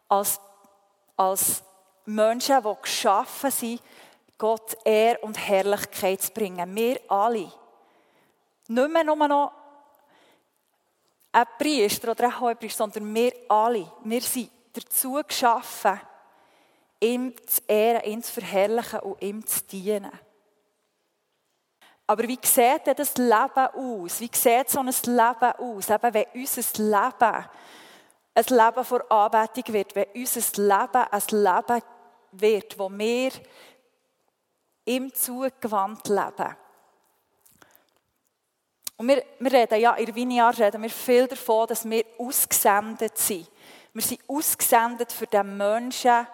als, 0.07 0.39
als 1.15 1.63
Menschen, 2.05 2.63
die 2.63 2.81
geschaffen 2.81 3.51
sind, 3.51 3.81
Gott 4.37 4.77
Ehr 4.85 5.21
und 5.23 5.35
Herrlichkeit 5.35 6.21
zu 6.21 6.31
bringen. 6.31 6.75
Wir 6.75 6.99
alle. 7.09 7.51
Nicht 8.67 8.91
mehr 8.91 9.03
nur 9.03 9.27
noch 9.27 9.51
ein 11.31 11.45
Priester 11.57 12.11
oder 12.11 12.25
ein 12.25 12.39
Hohepriester, 12.39 12.77
sondern 12.77 13.13
wir 13.13 13.33
alle. 13.49 13.91
Wir 14.03 14.21
sind 14.21 14.51
dazu 14.73 15.19
geschaffen, 15.27 15.99
ihm 16.99 17.33
zu 17.45 17.61
ehren, 17.67 18.03
ihn 18.03 18.23
zu 18.23 18.33
verherrlichen 18.33 18.99
und 18.99 19.21
ihm 19.21 19.45
zu 19.45 19.63
dienen. 19.63 20.11
Aber 22.07 22.23
wie 22.23 22.39
sieht 22.41 22.87
denn 22.87 22.95
das 22.95 23.17
Leben 23.17 23.67
aus? 23.73 24.21
Wie 24.21 24.29
sieht 24.33 24.69
so 24.69 24.79
ein 24.79 24.87
Leben 24.87 25.51
aus? 25.57 25.89
Eben, 25.89 26.13
wenn 26.13 26.25
unser 26.33 26.83
Leben 26.83 27.45
ein 28.33 28.45
Leben 28.49 28.85
vor 28.85 29.11
Anbetung 29.11 29.73
wird, 29.73 29.95
wenn 29.95 30.07
unser 30.15 30.61
Leben 30.61 31.05
ein 31.11 31.21
Leben 31.31 31.83
wird, 32.31 32.79
wo 32.79 32.89
wir 32.89 33.31
ihm 34.85 35.13
zugewandt 35.13 36.07
leben. 36.07 36.55
Und 38.95 39.07
wir, 39.09 39.23
wir 39.39 39.51
reden 39.51 39.79
ja, 39.79 39.93
in 39.95 40.15
Vineyard 40.15 40.59
reden 40.59 40.81
wir 40.81 40.89
viel 40.89 41.27
davon, 41.27 41.67
dass 41.67 41.87
wir 41.87 42.05
ausgesendet 42.17 43.17
sind. 43.17 43.49
Wir 43.93 44.01
sind 44.01 44.21
ausgesendet 44.27 45.11
für 45.11 45.27
den 45.27 45.57
Menschen, 45.57 46.25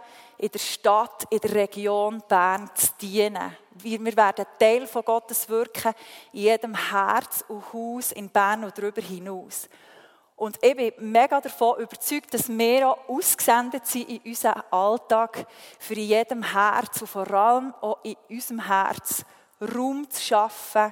in 0.43 0.51
der 0.51 0.59
Stadt, 0.59 1.25
in 1.29 1.39
der 1.39 1.55
Region 1.55 2.21
Bern 2.27 2.69
zu 2.75 2.87
dienen. 2.99 3.55
Wir, 3.75 4.17
werden 4.17 4.45
Teil 4.59 4.85
von 4.87 5.05
Gottes 5.05 5.47
Wirken 5.47 5.93
in 6.33 6.41
jedem 6.41 6.75
Herz 6.75 7.45
und 7.47 7.63
Haus 7.71 8.11
in 8.11 8.29
Bern 8.29 8.65
und 8.65 8.77
darüber 8.77 9.01
hinaus. 9.01 9.69
Und 10.35 10.57
ich 10.61 10.75
bin 10.75 11.11
mega 11.11 11.39
davon 11.39 11.79
überzeugt, 11.79 12.33
dass 12.33 12.49
wir 12.49 12.89
auch 12.89 13.07
ausgesendet 13.07 13.85
sind 13.85 14.09
in 14.09 14.19
unserem 14.25 14.63
Alltag, 14.69 15.47
für 15.79 15.93
in 15.93 16.07
jedem 16.07 16.43
Herz 16.43 16.99
und 16.99 17.07
vor 17.07 17.31
allem 17.31 17.73
auch 17.79 17.99
in 18.03 18.17
unserem 18.29 18.67
Herz 18.67 19.23
Raum 19.61 20.09
zu 20.09 20.21
schaffen 20.21 20.91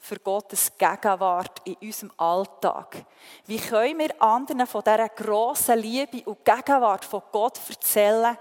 für 0.00 0.18
Gottes 0.18 0.72
Gegenwart 0.76 1.60
in 1.64 1.76
unserem 1.80 2.12
Alltag? 2.16 3.04
Wie 3.46 3.58
können 3.58 3.98
wir 3.98 4.20
anderen 4.20 4.66
von 4.66 4.82
dieser 4.82 5.08
grossen 5.10 5.78
Liebe 5.78 6.22
und 6.24 6.44
Gegenwart 6.44 7.04
von 7.04 7.22
Gott 7.30 7.60
erzählen, 7.68 8.36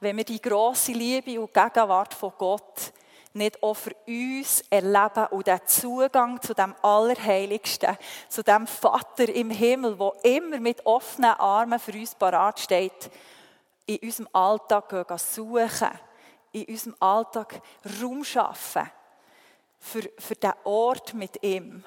wenn 0.00 0.16
wir 0.16 0.24
die 0.24 0.40
grosse 0.40 0.92
Liebe 0.92 1.40
und 1.40 1.52
Gegenwart 1.52 2.14
von 2.14 2.32
Gott 2.36 2.92
nicht 3.34 3.62
auch 3.62 3.74
für 3.74 3.94
uns 4.06 4.62
erleben 4.70 5.26
und 5.30 5.46
den 5.46 5.60
Zugang 5.66 6.40
zu 6.40 6.54
dem 6.54 6.74
Allerheiligsten, 6.82 7.98
zu 8.28 8.42
dem 8.42 8.66
Vater 8.66 9.28
im 9.28 9.50
Himmel, 9.50 9.98
wo 9.98 10.14
immer 10.22 10.60
mit 10.60 10.86
offenen 10.86 11.32
Armen 11.32 11.78
für 11.78 11.92
uns 11.92 12.14
parat 12.14 12.60
steht, 12.60 13.10
in 13.86 13.98
unserem 13.98 14.28
Alltag 14.32 15.18
suchen, 15.18 15.90
in 16.52 16.64
unserem 16.66 16.96
Alltag 17.00 17.60
Raum 18.00 18.24
schaffen 18.24 18.90
für, 19.84 20.02
für 20.18 20.34
diesen 20.34 20.54
Ort 20.64 21.14
mit 21.14 21.42
ihm. 21.42 21.84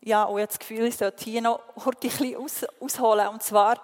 Ja, 0.00 0.24
und 0.24 0.36
ich 0.36 0.42
habe 0.42 0.46
das 0.48 0.58
Gefühl, 0.58 0.86
ich 0.86 0.96
sollte 0.96 1.24
hier 1.24 1.40
noch 1.40 1.60
ein 1.76 1.92
bisschen 1.98 2.36
aus, 2.36 2.66
ausholen. 2.78 3.28
Und 3.28 3.42
zwar 3.42 3.82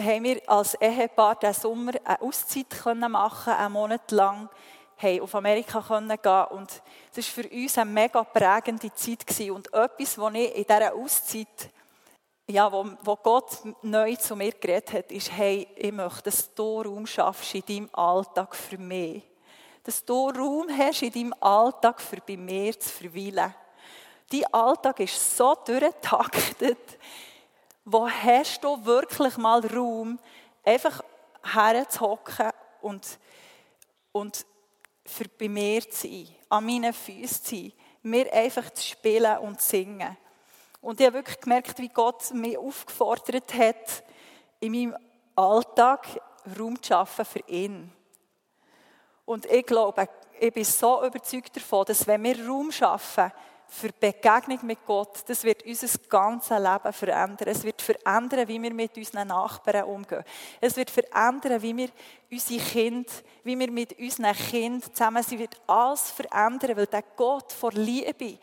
haben 0.00 0.24
wir 0.24 0.40
als 0.46 0.74
Ehepaar 0.74 1.36
diesen 1.36 1.54
Sommer 1.54 1.92
eine 2.02 2.22
Auszeit 2.22 2.70
können 2.70 3.12
machen, 3.12 3.52
einen 3.52 3.72
Monat 3.72 4.10
lang 4.10 4.48
haben 4.96 5.20
auf 5.20 5.34
Amerika 5.34 5.80
gehen 5.80 6.08
können. 6.22 6.44
Und 6.46 6.82
es 7.14 7.36
war 7.36 7.44
für 7.44 7.48
uns 7.48 7.78
eine 7.78 7.90
mega 7.90 8.24
prägende 8.24 8.92
Zeit. 8.94 9.26
Gewesen. 9.26 9.50
Und 9.52 9.72
etwas, 9.72 10.18
was 10.18 10.34
ich 10.34 10.56
in 10.56 10.64
dieser 10.64 10.94
Auszeit, 10.94 11.70
ja, 12.48 12.72
wo, 12.72 12.86
wo 13.02 13.16
Gott 13.16 13.58
neu 13.82 14.16
zu 14.16 14.34
mir 14.34 14.52
geredet 14.52 14.92
hat, 14.92 15.12
ist, 15.12 15.30
hey, 15.30 15.68
ich 15.76 15.92
möchte, 15.92 16.22
dass 16.22 16.52
du 16.54 16.80
Raum 16.80 17.06
schaffst 17.06 17.54
in 17.54 17.62
deinem 17.66 17.90
Alltag 17.92 18.56
für 18.56 18.78
mich. 18.78 19.27
Dass 19.88 20.04
du 20.04 20.28
Raum 20.28 20.66
hast 20.68 21.00
in 21.00 21.10
deinem 21.10 21.34
Alltag 21.40 21.98
für 21.98 22.18
bei 22.20 22.36
mir 22.36 22.78
zu 22.78 22.90
verweilen. 22.90 23.54
Dein 24.30 24.44
Alltag 24.52 25.00
ist 25.00 25.34
so 25.34 25.54
durchgetaktet, 25.64 26.98
wo 27.86 28.06
hast 28.06 28.62
du 28.62 28.84
wirklich 28.84 29.38
mal 29.38 29.64
Raum, 29.64 30.18
einfach 30.62 31.02
herzuhocken 31.42 32.50
und, 32.82 33.18
und 34.12 34.44
für 35.06 35.24
bei 35.26 35.48
mir 35.48 35.80
zu 35.88 36.06
sein, 36.06 36.28
an 36.50 36.66
meinen 36.66 36.92
Füßen 36.92 37.42
zu 37.42 37.54
sein, 37.56 37.72
mir 38.02 38.30
einfach 38.30 38.68
zu 38.68 38.84
spielen 38.84 39.38
und 39.38 39.58
zu 39.58 39.70
singen. 39.70 40.18
Und 40.82 41.00
ich 41.00 41.06
habe 41.06 41.16
wirklich 41.16 41.40
gemerkt, 41.40 41.78
wie 41.78 41.88
Gott 41.88 42.30
mich 42.34 42.58
aufgefordert 42.58 43.54
hat, 43.54 44.04
in 44.60 44.70
meinem 44.70 44.98
Alltag 45.34 46.20
Raum 46.58 46.76
zu 46.82 46.88
schaffen 46.88 47.24
für 47.24 47.42
ihn. 47.46 47.90
Und 49.28 49.44
ich 49.44 49.66
glaube, 49.66 50.08
ich 50.40 50.52
bin 50.54 50.64
so 50.64 51.04
überzeugt 51.04 51.54
davon, 51.54 51.84
dass 51.84 52.06
wenn 52.06 52.24
wir 52.24 52.48
Raum 52.48 52.72
schaffen, 52.72 53.30
für 53.70 53.90
Begegnung 53.92 54.60
mit 54.62 54.86
Gott, 54.86 55.22
das 55.26 55.44
wird 55.44 55.66
unser 55.66 55.98
ganzes 56.08 56.58
Leben 56.58 56.92
verändern. 56.94 57.48
Es 57.48 57.62
wird 57.62 57.82
verändern, 57.82 58.48
wie 58.48 58.62
wir 58.62 58.72
mit 58.72 58.96
unseren 58.96 59.28
Nachbarn 59.28 59.84
umgehen. 59.84 60.24
Es 60.62 60.74
wird 60.78 60.88
verändern, 60.88 61.60
wie 61.60 61.76
wir 61.76 61.90
unsere 62.30 62.64
Kinder, 62.64 63.12
wie 63.44 63.58
wir 63.58 63.70
mit 63.70 63.98
unseren 63.98 64.32
Kindern 64.32 64.94
zusammen 64.94 65.22
sind. 65.22 65.34
Es 65.34 65.40
wird 65.40 65.60
alles 65.66 66.10
verändern, 66.10 66.78
weil 66.78 66.86
der 66.86 67.04
Gott 67.14 67.52
vor 67.52 67.72
Liebe, 67.72 68.38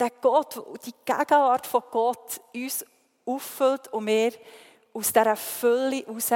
der 0.00 0.10
Gott, 0.20 0.60
die 0.84 0.94
Gegenwart 1.04 1.68
von 1.68 1.82
Gott 1.92 2.40
uns 2.52 2.84
auffüllt 3.24 3.86
und 3.92 4.08
wir 4.08 4.32
aus 4.92 5.12
dieser 5.12 5.36
Fülle 5.36 6.04
raus, 6.08 6.32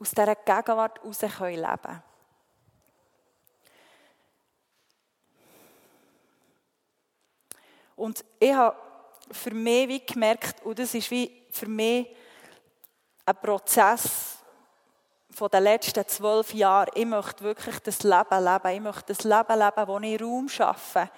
aus 0.00 0.10
dieser 0.10 0.34
Gegenwart 0.36 1.04
raus 1.04 1.20
leben 1.20 1.32
können. 1.36 2.02
Und 7.96 8.24
ich 8.38 8.52
habe 8.52 8.76
für 9.30 9.54
mich 9.54 9.88
wie 9.88 10.04
gemerkt, 10.04 10.64
und 10.64 10.78
das 10.78 10.94
ist 10.94 11.10
wie 11.10 11.46
für 11.50 11.66
mich 11.66 12.08
ein 13.26 13.36
Prozess 13.36 14.38
von 15.30 15.48
den 15.48 15.64
letzten 15.64 16.06
zwölf 16.06 16.52
Jahren. 16.54 16.90
Ich 16.94 17.06
möchte 17.06 17.42
wirklich 17.42 17.78
das 17.80 18.02
Leben 18.02 18.44
leben. 18.44 18.74
Ich 18.74 18.80
möchte 18.80 19.14
das 19.14 19.24
Leben 19.24 19.58
leben, 19.58 19.88
wo 19.88 19.98
ich 19.98 20.22
Raum 20.22 20.48
schaffe 20.48 21.10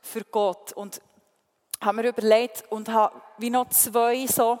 für 0.00 0.24
Gott. 0.24 0.72
Und 0.72 1.00
habe 1.80 1.96
mir 1.96 2.08
überlegt 2.08 2.64
und 2.70 2.88
habe 2.88 3.20
wie 3.38 3.50
noch 3.50 3.68
zwei 3.68 4.26
so 4.26 4.58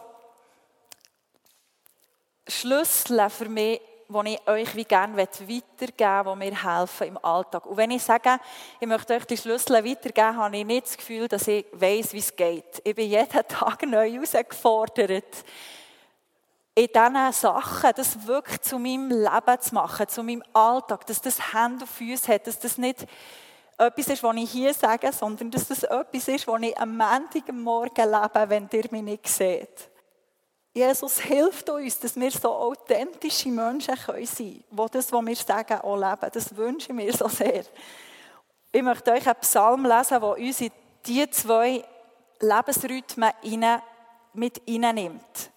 Schlüssel 2.48 3.28
für 3.30 3.48
mich 3.48 3.80
die 4.08 4.34
ich 4.34 4.48
euch 4.48 4.74
wie 4.76 4.84
gerne 4.84 5.16
weitergeben 5.16 5.62
möchte, 5.76 5.92
die 5.96 6.36
mir 6.36 6.62
helfen 6.62 7.08
im 7.08 7.24
Alltag. 7.24 7.66
Und 7.66 7.76
wenn 7.76 7.90
ich 7.90 8.02
sage, 8.02 8.38
ich 8.80 8.86
möchte 8.86 9.14
euch 9.14 9.24
die 9.24 9.36
Schlüssel 9.36 9.84
weitergeben, 9.84 10.36
habe 10.36 10.56
ich 10.56 10.64
nicht 10.64 10.86
das 10.86 10.96
Gefühl, 10.96 11.28
dass 11.28 11.48
ich 11.48 11.66
weiß, 11.72 12.12
wie 12.12 12.18
es 12.18 12.34
geht. 12.34 12.80
Ich 12.84 12.94
bin 12.94 13.08
jeden 13.08 13.28
Tag 13.48 13.86
neu 13.86 14.10
herausgefordert, 14.10 15.44
in 16.74 16.88
diesen 16.88 17.32
Sachen 17.32 17.90
das 17.96 18.26
wirklich 18.26 18.60
zu 18.60 18.78
meinem 18.78 19.08
Leben 19.08 19.60
zu 19.60 19.74
machen, 19.74 20.08
zu 20.08 20.22
meinem 20.22 20.42
Alltag, 20.52 21.06
dass 21.06 21.22
das 21.22 21.54
Hände 21.54 21.84
und 21.84 21.90
Füße 21.90 22.32
hat, 22.32 22.46
dass 22.46 22.58
das 22.58 22.76
nicht 22.76 23.06
etwas 23.78 24.08
ist, 24.08 24.22
was 24.22 24.36
ich 24.36 24.50
hier 24.50 24.74
sage, 24.74 25.10
sondern 25.12 25.50
dass 25.50 25.68
das 25.68 25.82
etwas 25.84 26.28
ist, 26.28 26.46
was 26.46 26.62
ich 26.62 26.78
am 26.78 26.96
Montag 26.96 27.48
am 27.48 27.62
Morgen 27.62 28.10
lebe, 28.10 28.50
wenn 28.50 28.68
ihr 28.72 28.84
mich 28.90 29.02
nicht 29.02 29.28
seht. 29.28 29.90
Jesus 30.76 31.20
hilft 31.20 31.70
uns, 31.70 31.98
dass 32.00 32.16
wir 32.16 32.30
so 32.30 32.50
authentische 32.52 33.48
Menschen 33.48 33.96
sein 33.96 34.04
können, 34.04 34.28
die 34.38 34.62
das, 34.92 35.10
was 35.10 35.24
wir 35.24 35.36
sagen, 35.36 35.80
auch 35.80 35.96
leben. 35.96 36.30
Das 36.30 36.54
wünsche 36.54 36.88
ich 36.90 36.94
mir 36.94 37.10
so 37.14 37.28
sehr. 37.28 37.64
Ich 38.70 38.82
möchte 38.82 39.10
euch 39.10 39.26
einen 39.26 39.40
Psalm 39.40 39.86
lesen, 39.86 40.20
der 40.20 40.36
uns 40.36 40.60
in 40.60 40.70
diese 41.06 41.30
zwei 41.30 41.82
Lebensrhythmen 42.40 43.32
mit 44.34 44.60
hineinnimmt. 44.66 45.50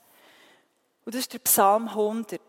Und 1.04 1.14
das 1.14 1.24
ist 1.24 1.34
der 1.34 1.40
Psalm 1.40 1.90
100. 1.90 2.40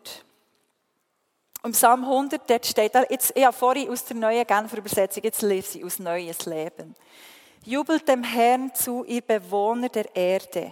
Im 1.65 1.73
Psalm 1.73 2.05
100 2.05 2.49
dort 2.49 2.65
steht, 2.65 2.93
jetzt, 3.09 3.33
ich 3.35 3.43
habe 3.43 3.57
vorhin 3.57 3.89
aus 3.89 4.05
der 4.05 4.15
neuen 4.15 4.47
Genfer 4.47 4.77
Übersetzung, 4.77 5.23
jetzt 5.23 5.41
lese 5.41 5.79
ich 5.79 5.83
aus 5.83 5.99
Neues 5.99 6.45
Leben. 6.45 6.95
Jubelt 7.65 8.07
dem 8.07 8.23
Herrn 8.23 8.73
zu, 8.73 9.03
ihr 9.03 9.21
Bewohner 9.21 9.89
der 9.89 10.15
Erde. 10.15 10.71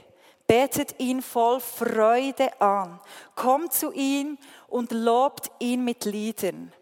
Betet 0.50 1.00
ihn 1.00 1.22
voll 1.22 1.60
Freude 1.60 2.60
an. 2.60 3.00
Kommt 3.36 3.72
zu 3.72 3.92
ihm 3.92 4.40
und 4.68 4.92
lobt 4.92 5.52
ihn 5.60 5.86
mit 5.86 6.06
Liedern. 6.06 6.74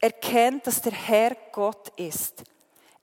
Erkennt, 0.00 0.66
dass 0.66 0.80
der 0.80 0.94
Herr 0.94 1.36
Gott 1.52 1.92
ist. 1.96 2.42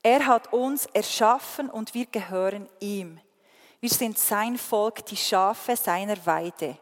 Er 0.02 0.26
hat 0.26 0.52
uns 0.52 0.86
erschaffen 0.86 1.70
und 1.70 1.94
wir 1.94 2.06
gehören 2.06 2.68
ihm. 2.80 3.20
Wir 3.78 3.88
sind 3.88 4.18
sein 4.18 4.58
Volk, 4.58 5.06
die 5.06 5.16
Schafe 5.16 5.76
seiner 5.76 6.16
Weide. 6.26 6.76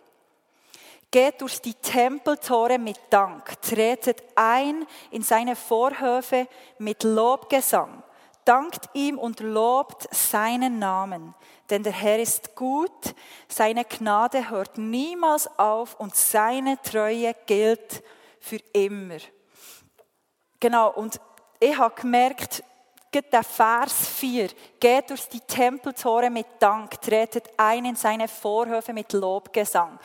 Geht 1.11 1.43
durch 1.43 1.61
die 1.61 1.75
Tempeltore 1.75 2.79
mit 2.79 2.99
Dank, 3.11 3.61
tretet 3.61 4.23
ein 4.37 4.87
in 5.11 5.23
seine 5.23 5.55
Vorhöfe 5.55 6.49
mit 6.79 7.03
Lobgesang. 7.03 8.03
Dankt 8.49 8.89
ihm 8.95 9.19
und 9.19 9.41
lobt 9.41 10.09
seinen 10.11 10.79
Namen. 10.79 11.35
Denn 11.69 11.83
der 11.83 11.93
Herr 11.93 12.19
ist 12.19 12.57
gut, 12.57 13.15
seine 13.47 13.85
Gnade 13.85 14.49
hört 14.49 14.79
niemals 14.79 15.51
auf 15.59 16.01
und 16.01 16.17
seine 16.17 16.81
Treue 16.81 17.35
gilt 17.45 18.03
für 18.41 18.57
immer. 18.73 19.19
Genau, 20.59 20.95
und 20.95 21.21
ich 21.61 21.77
habe 21.77 22.01
gemerkt, 22.01 22.65
der 23.13 23.43
Vers 23.43 24.09
4, 24.17 24.49
geht 24.81 25.11
durch 25.11 25.29
die 25.29 25.41
Tempeltore 25.41 26.31
mit 26.31 26.47
Dank, 26.59 26.99
tretet 27.03 27.51
ein 27.59 27.85
in 27.85 27.97
seine 27.97 28.29
Vorhöfe 28.29 28.95
mit 28.95 29.13
Lobgesang. 29.13 29.99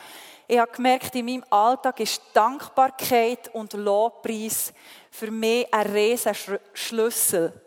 Ich 0.46 0.58
habe 0.58 0.70
gemerkt, 0.70 1.14
in 1.14 1.24
meinem 1.24 1.44
Alltag 1.48 1.98
ist 1.98 2.20
Dankbarkeit 2.34 3.54
und 3.54 3.72
Lobpreis 3.72 4.74
für 5.10 5.30
mich 5.30 5.72
ein 5.72 5.86
riesen 5.86 6.34
Schlüssel, 6.74 7.58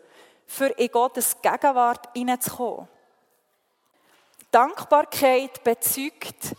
für 0.48 0.68
in 0.70 0.90
Gottes 0.90 1.36
Gegenwart 1.40 2.08
hineinzukommen. 2.14 2.88
Dankbarkeit 4.50 5.62
bezeugt 5.62 6.56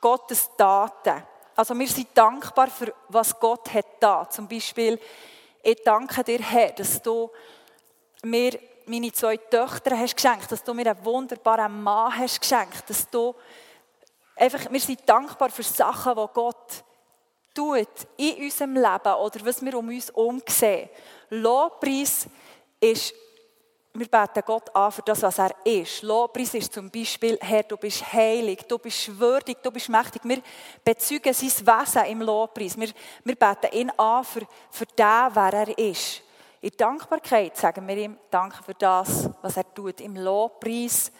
Gottes 0.00 0.48
Taten. 0.56 1.24
Also 1.56 1.78
wir 1.78 1.88
sind 1.88 2.08
dankbar 2.14 2.68
für 2.68 2.94
was 3.08 3.38
Gott 3.38 3.74
hat 3.74 3.86
da. 4.00 4.28
Zum 4.30 4.46
Beispiel, 4.46 4.98
ich 5.62 5.82
danke 5.84 6.22
dir, 6.22 6.38
Herr, 6.38 6.70
dass 6.70 7.02
du 7.02 7.30
mir 8.22 8.58
meine 8.86 9.12
zwei 9.12 9.36
Töchter 9.36 9.98
hast 9.98 10.16
geschenkt, 10.16 10.50
dass 10.50 10.62
du 10.62 10.72
mir 10.72 10.90
einen 10.90 11.04
wunderbaren 11.04 11.82
Mann 11.82 12.16
hast 12.16 12.40
geschenkt, 12.40 12.88
dass 12.88 13.10
du 13.10 13.34
einfach, 14.36 14.70
wir 14.70 14.80
sind 14.80 15.00
dankbar 15.04 15.50
für 15.50 15.64
Sachen, 15.64 16.14
die 16.14 16.32
Gott 16.32 16.84
tut 17.54 17.88
in 18.16 18.44
unserem 18.44 18.74
Leben 18.74 19.14
oder 19.14 19.44
was 19.44 19.64
wir 19.64 19.76
um 19.76 19.88
uns 19.88 20.08
herum 20.08 20.40
sehen. 20.48 20.88
Lobpreis 21.28 22.26
ist 22.80 23.14
wir 23.94 24.08
beten 24.08 24.42
Gott 24.46 24.74
an 24.74 24.90
für 24.90 25.02
das, 25.02 25.22
was 25.22 25.38
er 25.38 25.54
ist. 25.64 26.02
Lobpreis 26.02 26.54
ist 26.54 26.72
zum 26.72 26.90
Beispiel, 26.90 27.38
Herr, 27.42 27.62
du 27.62 27.76
bist 27.76 28.10
heilig, 28.12 28.64
du 28.66 28.78
bist 28.78 29.18
würdig, 29.18 29.58
du 29.62 29.70
bist 29.70 29.90
mächtig. 29.90 30.22
Wir 30.24 30.42
bezeugen 30.82 31.34
sein 31.34 31.50
Wesen 31.50 32.06
im 32.06 32.22
Lobpreis. 32.22 32.78
Wir, 32.78 32.88
wir 33.22 33.36
beten 33.36 33.70
ihn 33.72 33.90
an 33.90 34.24
für, 34.24 34.46
für 34.70 34.86
den, 34.86 35.28
wer 35.34 35.52
er 35.52 35.78
ist. 35.78 36.22
In 36.62 36.70
Dankbarkeit 36.76 37.56
sagen 37.56 37.86
wir 37.86 37.96
ihm 37.96 38.16
Danke 38.30 38.62
für 38.62 38.74
das, 38.74 39.28
was 39.42 39.58
er 39.58 39.74
tut. 39.74 40.00
Im 40.00 40.16
Lobpreis 40.16 41.12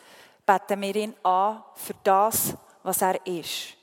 beten 0.46 0.80
wir 0.80 0.96
ihn 0.96 1.14
an 1.22 1.62
für 1.74 1.94
das, 2.02 2.54
was 2.82 3.02
er 3.02 3.26
ist. 3.26 3.81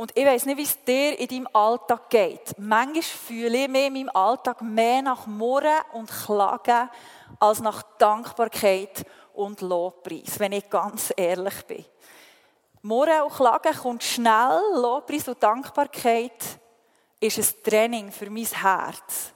Und 0.00 0.16
ich 0.16 0.24
weiß 0.24 0.46
nicht, 0.46 0.56
wie 0.56 0.62
es 0.62 0.82
dir 0.82 1.18
in 1.18 1.28
deinem 1.28 1.48
Alltag 1.52 2.08
geht. 2.08 2.54
Manchmal 2.56 3.02
fühle 3.02 3.64
ich 3.64 3.68
mich 3.68 3.84
in 3.84 3.92
meinem 3.92 4.08
Alltag 4.08 4.62
mehr 4.62 5.02
nach 5.02 5.26
Murren 5.26 5.82
und 5.92 6.10
Klagen 6.10 6.88
als 7.38 7.60
nach 7.60 7.82
Dankbarkeit 7.98 9.04
und 9.34 9.60
Lobpreis, 9.60 10.38
wenn 10.38 10.52
ich 10.52 10.70
ganz 10.70 11.12
ehrlich 11.14 11.66
bin. 11.66 11.84
Murren 12.80 13.24
und 13.24 13.34
Klagen 13.34 13.76
kommt 13.76 14.02
schnell, 14.02 14.62
Lobpreis 14.72 15.28
und 15.28 15.42
Dankbarkeit 15.42 16.44
ist 17.20 17.36
ein 17.36 17.62
Training 17.62 18.10
für 18.10 18.30
mein 18.30 18.46
Herz. 18.46 19.34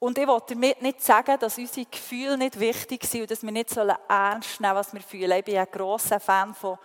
Und 0.00 0.18
ich 0.18 0.26
wollte 0.26 0.52
damit 0.52 0.82
nicht 0.82 1.00
sagen, 1.00 1.38
dass 1.40 1.56
unsere 1.56 1.86
Gefühle 1.86 2.36
nicht 2.36 2.60
wichtig 2.60 3.06
sind 3.06 3.22
und 3.22 3.30
dass 3.30 3.42
wir 3.42 3.52
nicht 3.52 3.74
ernst 3.74 4.60
nehmen 4.60 4.74
was 4.74 4.92
wir 4.92 5.00
fühlen. 5.00 5.32
Ich 5.38 5.44
bin 5.46 5.56
ein 5.56 5.66
grosser 5.72 6.20
Fan 6.20 6.54
von 6.54 6.76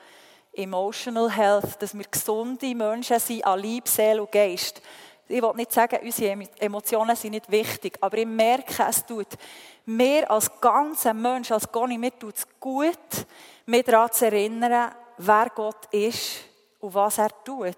Emotional 0.53 1.29
Health, 1.31 1.81
dass 1.81 1.97
wir 1.97 2.05
gesunde 2.05 2.75
Menschen 2.75 3.19
sind 3.19 3.45
an 3.45 3.61
Leib, 3.61 3.87
Seele 3.87 4.21
und 4.21 4.31
Geist. 4.31 4.81
ich 5.27 5.41
will 5.41 5.53
nicht 5.55 5.71
sagen, 5.71 5.99
unsere 6.03 6.47
Emotionen 6.59 7.15
sind 7.15 7.31
nicht 7.31 7.49
wichtig, 7.49 7.97
aber 8.01 8.17
ich 8.17 8.27
merke, 8.27 8.83
es 8.87 9.05
tut 9.05 9.29
mir 9.85 10.29
als 10.29 10.49
ganzer 10.61 11.13
Mensch, 11.13 11.51
als 11.51 11.71
Goni, 11.71 11.97
mir 11.97 12.17
tut 12.17 12.35
es 12.37 12.47
gut, 12.59 13.25
mich 13.65 13.83
daran 13.83 14.11
zu 14.11 14.25
erinnern, 14.25 14.93
wer 15.17 15.47
Gott 15.55 15.85
ist 15.91 16.41
und 16.79 16.93
was 16.93 17.17
er 17.17 17.31
tut. 17.43 17.75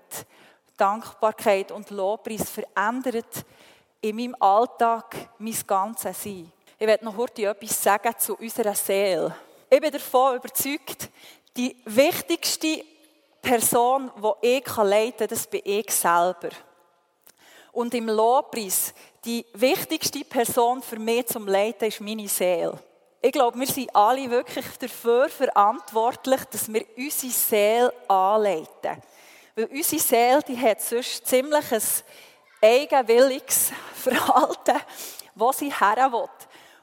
Dankbarkeit 0.77 1.71
und 1.71 1.89
Lobpreis 1.89 2.49
verändert 2.49 3.45
in 4.01 4.15
meinem 4.15 4.35
Alltag 4.39 5.15
mein 5.37 5.55
ganzes 5.65 6.21
Sein. 6.21 6.51
Ich 6.77 6.87
werde 6.87 7.05
noch 7.05 7.15
heute 7.15 7.45
etwas 7.45 7.81
sagen 7.81 8.13
zu 8.17 8.35
unserer 8.35 8.75
Seele. 8.75 9.33
Ich 9.69 9.79
bin 9.79 9.91
davon 9.91 10.35
überzeugt, 10.35 11.09
die 11.55 11.75
wichtigste 11.85 12.83
Person, 13.41 14.11
die 14.41 14.57
ich 14.57 14.75
leiten 14.75 15.17
kann, 15.17 15.27
das 15.27 15.47
bin 15.47 15.61
ich 15.63 15.91
selber. 15.91 16.49
Und 17.71 17.93
im 17.93 18.07
Lobpreis, 18.07 18.93
die 19.23 19.45
wichtigste 19.53 20.23
Person 20.23 20.81
für 20.81 20.97
mich 20.97 21.27
zum 21.27 21.47
Leiten 21.47 21.87
ist 21.87 22.01
meine 22.01 22.27
Seele. 22.27 22.79
Ich 23.21 23.31
glaube, 23.31 23.59
wir 23.59 23.67
sind 23.67 23.93
alle 23.95 24.29
wirklich 24.29 24.65
dafür 24.79 25.29
verantwortlich, 25.29 26.41
dass 26.45 26.71
wir 26.71 26.85
unsere 26.95 27.31
Seele 27.33 27.93
anleiten. 28.07 29.01
Weil 29.55 29.65
unsere 29.65 30.01
Seele, 30.01 30.43
die 30.47 30.57
hat 30.57 30.81
sonst 30.81 31.25
ziemlich 31.25 31.71
ein 31.71 31.81
eigenwilliges 32.61 33.71
Verhalten, 33.95 34.79
wo 35.33 35.51
sie 35.51 35.73
her 35.73 36.11
will. 36.11 36.29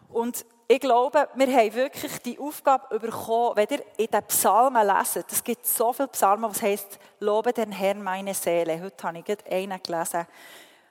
Und 0.09 0.45
ich 0.69 0.81
glaube, 0.81 1.29
wir 1.35 1.47
haben 1.57 1.75
wirklich 1.75 2.19
die 2.23 2.39
Aufgabe 2.39 2.99
bekommen, 2.99 3.57
wenn 3.57 3.67
ihr 3.71 3.85
in 3.97 4.07
den 4.07 4.23
Psalmen 4.25 4.87
leset, 4.87 5.27
es 5.31 5.43
gibt 5.43 5.67
so 5.67 5.93
viele 5.93 6.09
Psalmen, 6.09 6.51
was 6.51 6.63
heißt, 6.63 6.99
lobe 7.21 7.53
den 7.53 7.73
Herrn 7.73 8.03
meine 8.03 8.35
Seele. 8.35 8.81
Heute 8.83 9.07
habe 9.07 9.19
ich 9.19 9.25
gerade 9.25 9.51
einen 9.51 9.83
gelesen. 9.83 10.27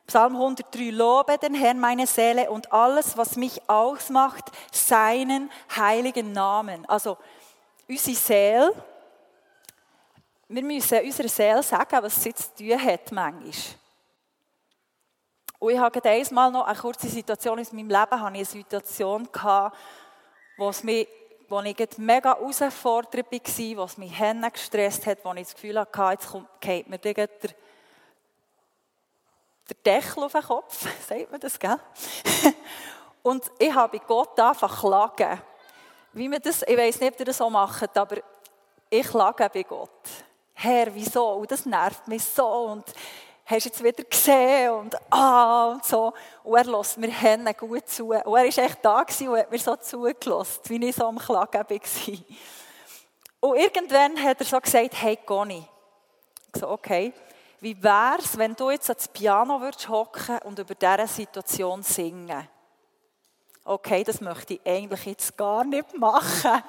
Psalm 0.05 0.35
103, 0.35 0.89
lobe 0.89 1.37
den 1.37 1.55
Herrn 1.55 1.79
meine 1.79 2.05
Seele 2.05 2.51
und 2.51 2.71
alles, 2.71 3.15
was 3.15 3.37
mich 3.37 3.61
ausmacht, 3.69 4.51
seinen 4.71 5.49
heiligen 5.75 6.31
Namen. 6.33 6.85
Also, 6.87 7.17
unsere 7.87 8.15
Seele, 8.15 8.73
wir 10.49 10.63
müssen 10.63 10.99
unserer 10.99 11.29
Seele 11.29 11.63
sagen, 11.63 11.97
was 12.01 12.21
sie 12.21 12.33
zu 12.33 12.53
tun 12.55 12.83
hat 12.83 13.11
manchmal. 13.11 13.80
Und 15.61 15.73
ich 15.73 15.79
hatte 15.79 16.09
einmal 16.09 16.51
noch 16.51 16.65
eine 16.65 16.75
kurze 16.75 17.07
Situation 17.07 17.59
in 17.59 17.67
meinem 17.71 17.89
Leben, 17.89 18.19
hatte 18.19 18.33
ich 18.33 18.39
eine 18.39 18.45
Situation 18.45 19.31
gehabt, 19.31 19.77
wo 20.57 20.69
es 20.69 20.83
mich 20.83 21.07
wo 21.49 21.59
ich 21.59 21.97
mega 21.97 22.35
herausfordernd 22.35 23.31
war, 23.31 23.83
was 23.83 23.97
mich 23.97 24.17
Hände 24.17 24.49
gestresst 24.49 25.05
hat, 25.05 25.19
wo 25.23 25.33
ich 25.33 25.43
das 25.43 25.53
Gefühl 25.53 25.77
hatte, 25.77 26.01
jetzt 26.11 26.29
kommt, 26.29 26.47
geht 26.61 26.89
mir 26.89 26.97
der, 26.97 27.13
der 27.13 27.51
Deckel 29.85 30.23
auf 30.23 30.31
den 30.31 30.41
Kopf, 30.41 30.87
sagt 31.07 31.29
man 31.29 31.39
das, 31.41 31.59
gell? 31.59 31.77
Und 33.21 33.43
ich 33.59 33.75
habe 33.75 33.99
Gott 33.99 34.39
einfach 34.39 34.79
klagen. 34.79 35.41
Wie 36.13 36.29
man 36.29 36.41
das, 36.41 36.63
ich 36.63 36.77
weiß 36.77 37.01
nicht, 37.01 37.13
ob 37.13 37.19
ihr 37.19 37.25
das 37.25 37.37
so 37.37 37.49
macht, 37.49 37.97
aber 37.97 38.17
ich 38.89 39.07
klage 39.07 39.49
bei 39.53 39.63
Gott. 39.63 40.09
Herr, 40.53 40.95
wieso? 40.95 41.33
Und 41.33 41.51
das 41.51 41.65
nervt 41.65 42.07
mich 42.07 42.23
so. 42.23 42.47
Und 42.47 42.85
hast 43.45 43.65
du 43.65 43.69
jetzt 43.69 43.83
wieder 43.83 44.03
gesehen 44.03 44.71
und 44.71 44.95
ah 45.11 45.71
und 45.71 45.85
so. 45.85 46.13
Und 46.43 46.57
er 46.57 46.65
lässt 46.65 46.97
mir 46.97 47.09
Hände 47.09 47.53
gut 47.53 47.87
zu. 47.87 48.09
Und 48.09 48.15
er 48.15 48.25
war 48.25 48.43
echt 48.43 48.79
da 48.81 48.99
und 48.99 49.37
hat 49.37 49.51
mir 49.51 49.59
so 49.59 49.75
zugelassen, 49.75 50.61
wie 50.65 50.89
ich 50.89 50.95
so 50.95 51.05
am 51.05 51.17
Klagen 51.17 51.65
war. 51.69 52.17
Und 53.41 53.57
irgendwann 53.57 54.23
hat 54.23 54.39
er 54.39 54.45
so 54.45 54.59
gesagt, 54.59 55.01
hey 55.01 55.17
Conny. 55.17 55.65
Ich 56.53 56.61
so, 56.61 56.69
okay. 56.69 57.13
Wie 57.59 57.81
wär's, 57.81 58.37
wenn 58.37 58.55
du 58.55 58.71
jetzt 58.71 58.89
ans 58.89 59.07
Piano 59.07 59.61
würdest 59.61 59.87
hocken 59.87 60.39
und 60.39 60.57
über 60.57 60.73
diese 60.73 61.07
Situation 61.07 61.83
singen? 61.83 62.47
Okay, 63.63 64.03
das 64.03 64.19
möchte 64.19 64.55
ich 64.55 64.61
eigentlich 64.65 65.05
jetzt 65.05 65.37
gar 65.37 65.63
nicht 65.63 65.95
machen. 65.95 66.63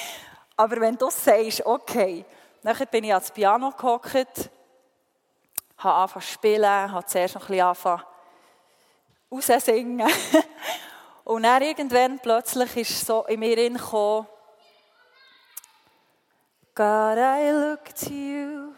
Aber 0.56 0.80
wenn 0.80 0.96
du 0.96 1.10
sagst, 1.10 1.66
okay, 1.66 2.24
dann 2.62 2.76
bin 2.90 3.04
ich 3.04 3.12
ans 3.12 3.30
Piano 3.30 3.72
gehockt 3.72 4.50
habe 5.78 5.94
angefangen 5.94 6.24
zu 6.24 6.32
spielen, 6.32 6.92
habe 6.92 7.06
zuerst 7.06 7.34
noch 7.34 7.42
ein 7.42 7.46
bisschen 7.48 7.66
angefangen 7.66 8.04
raussingen. 9.30 10.08
Und 11.24 11.42
dann 11.42 11.62
irgendwann 11.62 12.18
plötzlich 12.20 12.76
ist 12.76 13.06
so 13.06 13.24
in 13.24 13.40
mir 13.40 13.56
gekommen, 13.56 14.26
God, 16.74 17.16
I 17.18 17.50
look 17.50 17.94
to 17.94 18.12
you, 18.12 18.74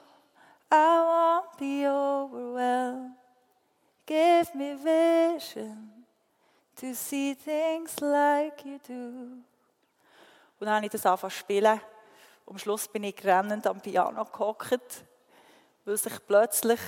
I 0.70 1.00
won't 1.02 1.58
be 1.58 1.86
overwhelmed. 1.86 3.16
Give 4.06 4.54
me 4.54 4.76
vision 4.76 6.06
to 6.76 6.94
see 6.94 7.34
things 7.34 8.00
like 8.00 8.64
you 8.64 8.78
do. 8.86 9.42
Und 10.60 10.66
dann 10.66 10.76
habe 10.76 10.86
ich 10.86 10.92
das 10.92 11.04
angefangen 11.04 11.32
zu 11.32 11.38
spielen. 11.38 11.80
Am 12.46 12.56
Schluss 12.56 12.88
bin 12.88 13.04
ich 13.04 13.22
rennend 13.24 13.66
am 13.66 13.80
Piano 13.80 14.24
gehockt 14.24 15.07
weil 15.88 15.96
sich 15.96 16.12
plötzlich 16.26 16.80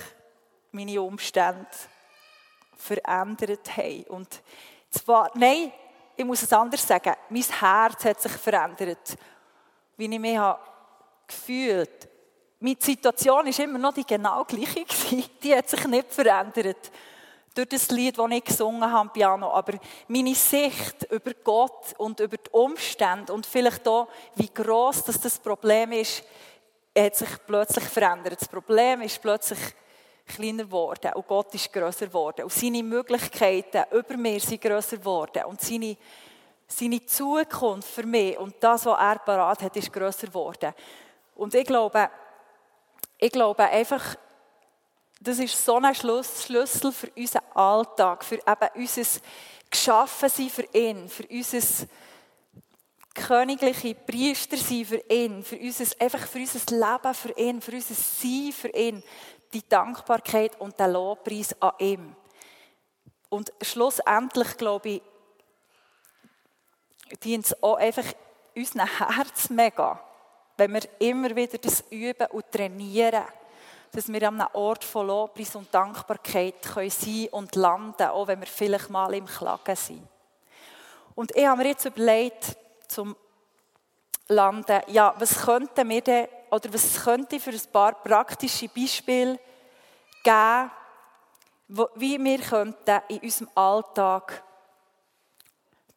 meine 0.71 1.01
Umstände 1.01 1.67
verändert 2.75 3.75
haben. 3.75 4.03
Und 4.09 4.41
zwar, 4.91 5.31
nein, 5.33 5.71
ich 6.15 6.23
muss 6.23 6.43
es 6.43 6.53
anders 6.53 6.87
sagen, 6.87 7.15
mein 7.29 7.41
Herz 7.41 8.05
hat 8.05 8.21
sich 8.21 8.31
verändert, 8.33 9.17
wie 9.97 10.05
ich 10.05 10.19
mich 10.19 10.37
habe 10.37 10.59
gefühlt. 11.27 12.09
Meine 12.59 12.77
Situation 12.79 13.47
ist 13.47 13.59
immer 13.59 13.79
noch 13.79 13.93
die 13.93 14.05
genau 14.05 14.43
gleiche 14.43 14.85
Die 15.43 15.55
hat 15.55 15.67
sich 15.67 15.83
nicht 15.87 16.13
verändert. 16.13 16.91
Durch 17.55 17.69
das 17.69 17.89
Lied, 17.89 18.19
das 18.19 18.31
ich 18.31 18.43
gesungen 18.43 18.91
habe 18.91 19.09
Piano. 19.09 19.51
Aber 19.51 19.73
meine 20.07 20.35
Sicht 20.35 21.03
über 21.09 21.31
Gott 21.43 21.95
und 21.97 22.19
über 22.19 22.37
die 22.37 22.49
Umstände 22.51 23.33
und 23.33 23.47
vielleicht 23.47 23.87
auch, 23.87 24.07
wie 24.35 24.47
groß 24.47 25.05
das, 25.05 25.19
das 25.19 25.39
Problem 25.39 25.91
ist, 25.91 26.23
hat 26.97 27.15
sich 27.15 27.29
plötzlich 27.45 27.85
verändert. 27.85 28.41
Das 28.41 28.47
Problem 28.47 29.01
ist 29.01 29.21
plötzlich 29.21 29.59
kleiner 30.25 30.63
geworden 30.63 31.11
und 31.13 31.27
Gott 31.27 31.53
ist 31.55 31.71
größer 31.71 32.07
geworden. 32.07 32.43
Und 32.43 32.53
seine 32.53 32.83
Möglichkeiten 32.83 33.83
über 33.91 34.17
mir 34.17 34.39
sind 34.39 34.61
größer 34.61 34.97
geworden. 34.97 35.43
Und 35.45 35.61
seine, 35.61 35.97
seine 36.67 37.05
Zukunft 37.05 37.89
für 37.89 38.05
mich 38.05 38.37
und 38.37 38.55
das, 38.59 38.85
was 38.85 38.99
er 38.99 39.19
parat 39.19 39.61
hat, 39.61 39.75
ist 39.75 39.91
größer 39.91 40.27
geworden. 40.27 40.73
Und 41.35 41.53
ich 41.55 41.65
glaube, 41.65 42.09
ich 43.17 43.31
glaube 43.31 43.63
einfach, 43.63 44.15
das 45.19 45.39
ist 45.39 45.63
so 45.63 45.77
ein 45.77 45.93
Schlüssel 45.93 46.91
für 46.91 47.09
unseren 47.15 47.45
Alltag, 47.53 48.23
für 48.23 48.35
eben 48.35 48.69
unser 48.75 49.21
Geschaffensein 49.69 50.49
für 50.49 50.65
ihn, 50.73 51.07
für 51.07 51.25
unser 51.29 51.87
königliche 53.13 53.95
Priester 53.95 54.57
sein 54.57 54.85
für 54.85 55.03
ihn, 55.09 55.43
für 55.43 55.57
unser, 55.57 55.85
einfach 55.99 56.27
für 56.27 56.39
unser 56.39 56.75
Leben 56.75 57.13
für 57.13 57.37
ihn, 57.37 57.61
für 57.61 57.71
unser 57.71 57.93
Sein 57.93 58.51
für 58.53 58.69
ihn, 58.69 59.03
die 59.53 59.67
Dankbarkeit 59.67 60.59
und 60.59 60.79
der 60.79 60.87
Lobpreis 60.87 61.55
an 61.61 61.73
ihm. 61.79 62.15
Und 63.29 63.51
schlussendlich, 63.61 64.57
glaube 64.57 64.89
ich, 64.89 65.01
dient 67.23 67.45
es 67.45 67.63
auch 67.63 67.75
einfach 67.75 68.05
unserem 68.55 68.87
Herz 68.87 69.49
mega, 69.49 69.99
wenn 70.57 70.73
wir 70.73 70.81
immer 70.99 71.35
wieder 71.35 71.57
das 71.57 71.83
üben 71.89 72.27
und 72.27 72.51
trainieren, 72.51 73.23
dass 73.91 74.11
wir 74.11 74.27
an 74.27 74.39
einem 74.39 74.49
Ort 74.53 74.83
von 74.83 75.07
Lobpreis 75.07 75.55
und 75.55 75.73
Dankbarkeit 75.73 76.61
können 76.61 76.89
sein 76.89 77.27
und 77.31 77.55
landen, 77.55 78.03
auch 78.03 78.27
wenn 78.27 78.39
wir 78.39 78.47
vielleicht 78.47 78.89
mal 78.89 79.13
im 79.13 79.25
Klagen 79.25 79.75
sind. 79.75 80.07
Und 81.15 81.35
ich 81.35 81.45
habe 81.45 81.61
mir 81.61 81.69
jetzt 81.69 81.85
überlegt, 81.85 82.55
zum 82.91 83.15
Landen, 84.27 84.81
ja, 84.87 85.13
was 85.17 85.45
könnten 85.45 85.89
wir 85.89 86.01
denn, 86.01 86.27
oder 86.49 86.73
was 86.73 87.03
könnte 87.03 87.39
für 87.39 87.51
ein 87.51 87.71
paar 87.71 87.93
praktische 87.93 88.67
Beispiele 88.67 89.39
geben, 90.23 90.71
wie 91.95 92.23
wir 92.23 92.39
könnten 92.39 93.01
in 93.07 93.19
unserem 93.19 93.49
Alltag 93.55 94.43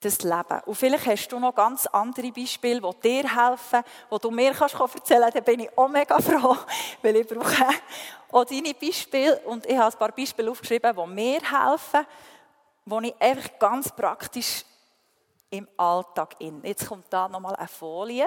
das 0.01 0.23
leben. 0.23 0.61
Und 0.67 0.75
vielleicht 0.75 1.07
hast 1.07 1.29
du 1.29 1.39
noch 1.39 1.55
ganz 1.55 1.87
andere 1.87 2.31
Beispiele, 2.31 2.81
die 2.81 3.01
dir 3.01 3.35
helfen, 3.35 3.83
die 4.13 4.19
du 4.19 4.31
mir 4.31 4.53
kannst 4.53 4.75
erzählen 4.75 5.23
kannst. 5.23 5.37
Dann 5.37 5.45
bin 5.45 5.61
ich 5.61 5.79
auch 5.79 5.89
mega 5.89 6.19
froh, 6.21 6.57
weil 7.03 7.17
ich 7.17 7.27
brauche 7.27 7.69
auch 8.31 8.45
deine 8.45 8.75
Beispiele. 8.75 9.39
Und 9.41 9.67
ich 9.67 9.77
habe 9.77 9.93
ein 9.93 9.99
paar 9.99 10.13
Beispiele 10.13 10.51
aufgeschrieben, 10.51 10.95
die 10.95 11.07
mir 11.07 11.41
helfen, 11.41 12.07
die 12.85 13.09
ich 13.09 13.23
einfach 13.23 13.59
ganz 13.59 13.91
praktisch 13.93 14.65
im 15.55 15.69
Alltag 15.77 16.35
in. 16.41 16.63
Jetzt 16.65 16.89
kommt 16.89 17.07
da 17.11 17.29
nochmal 17.29 17.55
eine 17.57 17.69
Folie, 17.69 18.27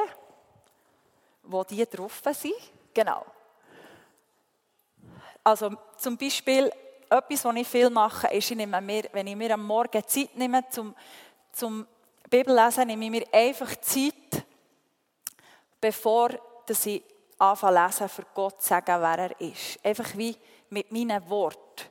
wo 1.43 1.63
die 1.63 1.85
drauf 1.85 2.21
sind. 2.31 2.53
Genau. 2.93 3.25
Also 5.43 5.71
zum 5.97 6.17
Beispiel, 6.17 6.71
etwas, 7.09 7.45
was 7.45 7.55
ich 7.55 7.67
viel 7.67 7.89
mache, 7.89 8.27
ist, 8.27 8.51
ich 8.51 8.57
nehme 8.57 8.81
mir, 8.81 9.03
wenn 9.11 9.27
ich 9.27 9.35
mir 9.35 9.53
am 9.53 9.65
Morgen 9.65 10.03
Zeit 10.07 10.35
nehme 10.35 10.67
zum, 10.69 10.95
zum 11.51 11.85
Bibellesen, 12.29 12.87
nehme 12.87 13.05
ich 13.05 13.11
mir 13.11 13.25
einfach 13.31 13.75
Zeit, 13.77 14.45
bevor 15.79 16.29
dass 16.65 16.85
ich 16.85 17.03
anfange 17.37 17.91
zu 17.91 18.03
lesen, 18.03 18.09
für 18.09 18.25
Gott 18.33 18.61
zu 18.61 18.67
sagen, 18.67 19.01
wer 19.01 19.19
er 19.19 19.41
ist. 19.41 19.83
Einfach 19.83 20.17
wie 20.17 20.35
mit 20.69 20.91
meinen 20.91 21.29
Worten 21.29 21.85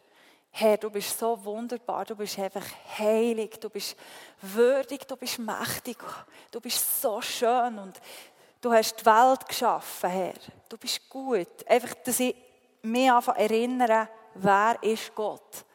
Herr, 0.58 0.78
du 0.78 0.88
bist 0.88 1.18
so 1.18 1.44
wunderbar, 1.44 2.06
du 2.06 2.16
bist 2.16 2.38
einfach 2.38 2.64
heilig, 2.96 3.60
du 3.60 3.68
bist 3.68 3.94
würdig, 4.40 5.06
du 5.06 5.14
bist 5.14 5.38
mächtig, 5.38 5.98
du 6.50 6.62
bist 6.62 7.02
so 7.02 7.20
schön 7.20 7.78
und 7.78 8.00
du 8.62 8.72
hast 8.72 8.98
die 8.98 9.04
Welt 9.04 9.46
geschaffen, 9.46 10.08
Herr. 10.08 10.32
Du 10.66 10.78
bist 10.78 11.10
gut. 11.10 11.46
Einfach, 11.66 11.92
dass 12.02 12.20
ich 12.20 12.34
mich 12.80 13.12
einfach 13.12 13.36
erinnere, 13.36 14.08
wer 14.32 14.82
ist 14.82 15.14
Gott? 15.14 15.66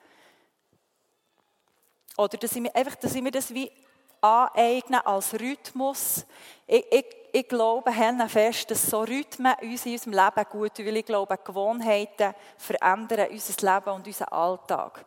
Oder 2.18 2.40
dass 2.40 2.56
ich 2.56 2.62
mir, 2.62 2.76
einfach, 2.76 2.96
dass 2.96 3.14
ich 3.14 3.22
mir 3.22 3.30
das 3.30 3.54
wie 3.54 3.72
aneigne 4.20 5.06
als 5.06 5.40
Rhythmus. 5.40 6.26
Ich, 6.66 6.92
ich, 6.92 7.06
ich 7.34 7.48
glaube 7.48 7.92
fest, 8.28 8.72
dass 8.72 8.88
so 8.88 9.02
Rhythmen 9.02 9.54
uns 9.62 9.86
in 9.86 9.94
unserem 9.94 10.14
Leben 10.14 10.50
gut 10.50 10.76
tun, 10.76 10.86
weil 10.86 10.98
ich 10.98 11.06
glaube, 11.06 11.38
Gewohnheiten 11.44 12.34
verändern 12.58 13.30
unser 13.32 13.74
Leben 13.74 13.96
und 13.96 14.08
unseren 14.08 14.28
Alltag. 14.30 15.06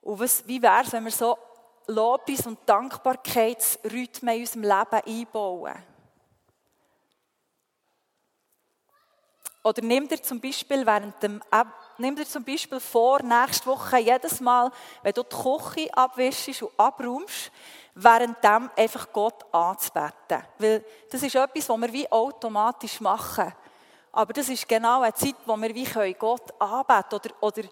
Und 0.00 0.20
was, 0.20 0.46
wie 0.46 0.60
wäre 0.62 0.82
es, 0.82 0.92
wenn 0.92 1.04
wir 1.04 1.12
so 1.12 1.36
Lobpreis- 1.86 2.46
und 2.46 2.58
Dankbarkeitsrhythmen 2.66 4.34
in 4.34 4.40
unserem 4.40 4.62
Leben 4.62 5.20
einbauen? 5.20 5.74
Oder 9.64 9.82
nimm 9.82 10.08
dir 10.08 10.20
zum 10.20 10.40
Beispiel 10.40 10.84
während 10.84 11.22
dem 11.22 11.40
nimm 11.98 12.16
dir 12.16 12.26
zum 12.26 12.42
Beispiel 12.42 12.80
vor, 12.80 13.22
nächste 13.22 13.66
Woche 13.66 13.98
jedes 13.98 14.40
Mal, 14.40 14.72
wenn 15.02 15.12
du 15.12 15.22
die 15.22 15.36
Küche 15.36 15.94
abwischst 15.94 16.62
und 16.62 16.70
abräumst, 16.76 17.52
währenddem 17.94 18.70
einfach 18.76 19.12
Gott 19.12 19.44
anzubeten. 19.52 20.42
Weil 20.58 20.84
das 21.10 21.22
ist 21.22 21.34
etwas, 21.34 21.68
was 21.68 21.80
wir 21.80 21.92
wie 21.92 22.10
automatisch 22.10 23.00
machen. 23.00 23.52
Aber 24.12 24.32
das 24.32 24.48
ist 24.48 24.68
genau 24.68 25.02
eine 25.02 25.14
Zeit, 25.14 25.36
wo 25.46 25.56
wir 25.56 25.74
wie 25.74 26.14
Gott 26.14 26.52
anbeten 26.60 27.14
oder, 27.14 27.30
oder 27.40 27.62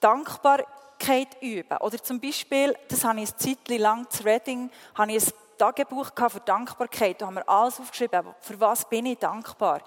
Dankbarkeit 0.00 1.36
üben. 1.40 1.76
Oder 1.78 2.02
zum 2.02 2.20
Beispiel, 2.20 2.76
das 2.88 3.04
habe 3.04 3.20
ich 3.20 3.30
eine 3.30 3.36
Zeit 3.36 3.78
lang 3.78 4.08
zu 4.08 4.24
Reading, 4.24 4.70
habe 4.94 5.12
ich 5.12 5.26
ein 5.26 5.32
Tagebuch 5.58 6.10
für 6.28 6.40
Dankbarkeit. 6.40 7.20
Da 7.20 7.26
haben 7.26 7.34
wir 7.34 7.48
alles 7.48 7.78
aufgeschrieben, 7.78 8.26
für 8.40 8.58
was 8.58 8.88
bin 8.88 9.06
ich 9.06 9.18
dankbar. 9.18 9.80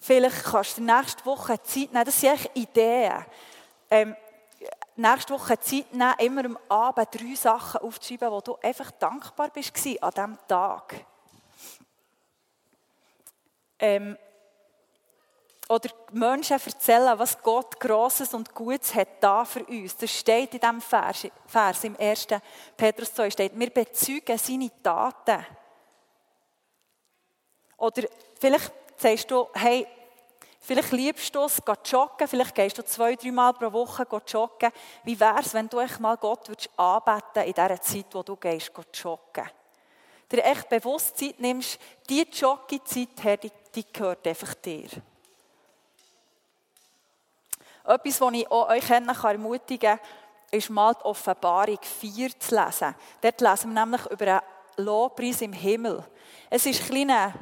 Vielleicht 0.00 0.44
kannst 0.44 0.78
du 0.78 0.82
nächste 0.82 1.24
Woche 1.26 1.62
Zeit 1.62 1.92
nehmen, 1.92 2.04
das 2.04 2.18
sind 2.18 2.30
eigentlich 2.30 2.56
Ideen. 2.56 3.24
Ähm, 3.90 4.16
nächste 4.96 5.34
Woche 5.34 5.58
Zeit 5.58 5.92
nehmen, 5.92 6.14
immer 6.18 6.44
am 6.44 6.58
Abend 6.68 7.08
drei 7.14 7.34
Sachen 7.34 7.80
aufzuschreiben, 7.80 8.30
wo 8.30 8.40
du 8.40 8.56
einfach 8.62 8.90
dankbar 8.92 9.50
bist 9.50 9.76
an 10.00 10.10
diesem 10.10 10.38
Tag. 10.46 11.04
Ähm, 13.78 14.16
oder 15.70 15.88
Menschen 16.10 16.58
erzählen, 16.58 17.16
was 17.16 17.40
Gott 17.40 17.78
Grosses 17.78 18.34
und 18.34 18.52
Gutes 18.52 18.92
hat 18.92 19.08
da 19.20 19.44
für 19.44 19.64
uns. 19.64 19.96
Das 19.96 20.10
steht 20.10 20.54
in 20.54 20.60
diesem 20.60 20.80
Vers, 20.80 21.28
Vers 21.46 21.84
im 21.84 21.96
1. 21.96 22.26
Petrus 22.76 23.14
2 23.14 23.30
steht, 23.30 23.58
wir 23.58 23.70
bezeugen 23.70 24.36
seine 24.36 24.70
Taten. 24.82 25.46
Oder 27.76 28.02
vielleicht 28.38 28.72
sagst 28.96 29.30
du, 29.30 29.48
hey, 29.54 29.86
Vielleicht 30.62 30.92
liebst 30.92 31.34
du 31.34 31.44
es, 31.44 31.64
gehst 31.64 31.90
joggen, 31.90 32.28
vielleicht 32.28 32.54
gehst 32.54 32.76
du 32.76 32.84
zwei, 32.84 33.16
drei 33.16 33.32
Mal 33.32 33.52
pro 33.54 33.72
Woche 33.72 34.06
joggen. 34.26 34.70
Wie 35.04 35.18
wäre 35.18 35.40
es, 35.40 35.54
wenn 35.54 35.68
du 35.68 35.80
echt 35.80 35.98
mal 35.98 36.16
Gott 36.16 36.48
würdest 36.48 36.68
anbeten 36.76 37.44
in 37.44 37.54
dieser 37.54 37.80
Zeit, 37.80 38.06
wo 38.12 38.22
du 38.22 38.36
gehst, 38.36 38.70
joggen? 38.92 39.48
Dir 40.30 40.44
echt 40.44 40.68
bewusst 40.68 41.16
Zeit 41.16 41.40
nimmst, 41.40 41.78
die 42.08 42.22
Jogging-Zeit, 42.30 43.42
die, 43.42 43.50
die 43.74 43.92
gehört 43.92 44.26
einfach 44.26 44.54
dir. 44.54 44.88
Etwas, 47.84 48.20
was 48.20 48.32
ich 48.34 48.50
euch 48.50 48.90
ermutigen 48.90 49.98
kann, 49.98 50.06
ist 50.50 50.70
mal 50.70 50.94
die 50.94 51.04
Offenbarung 51.04 51.78
4 51.80 52.38
zu 52.38 52.54
lesen. 52.54 52.94
Dort 53.20 53.40
lesen 53.40 53.72
wir 53.72 53.80
nämlich 53.80 54.06
über 54.06 54.26
einen 54.26 54.84
Lobpreis 54.84 55.40
im 55.40 55.52
Himmel. 55.52 56.04
Es 56.48 56.66
ist 56.66 56.82
ein 56.82 56.86
kleiner 56.88 57.34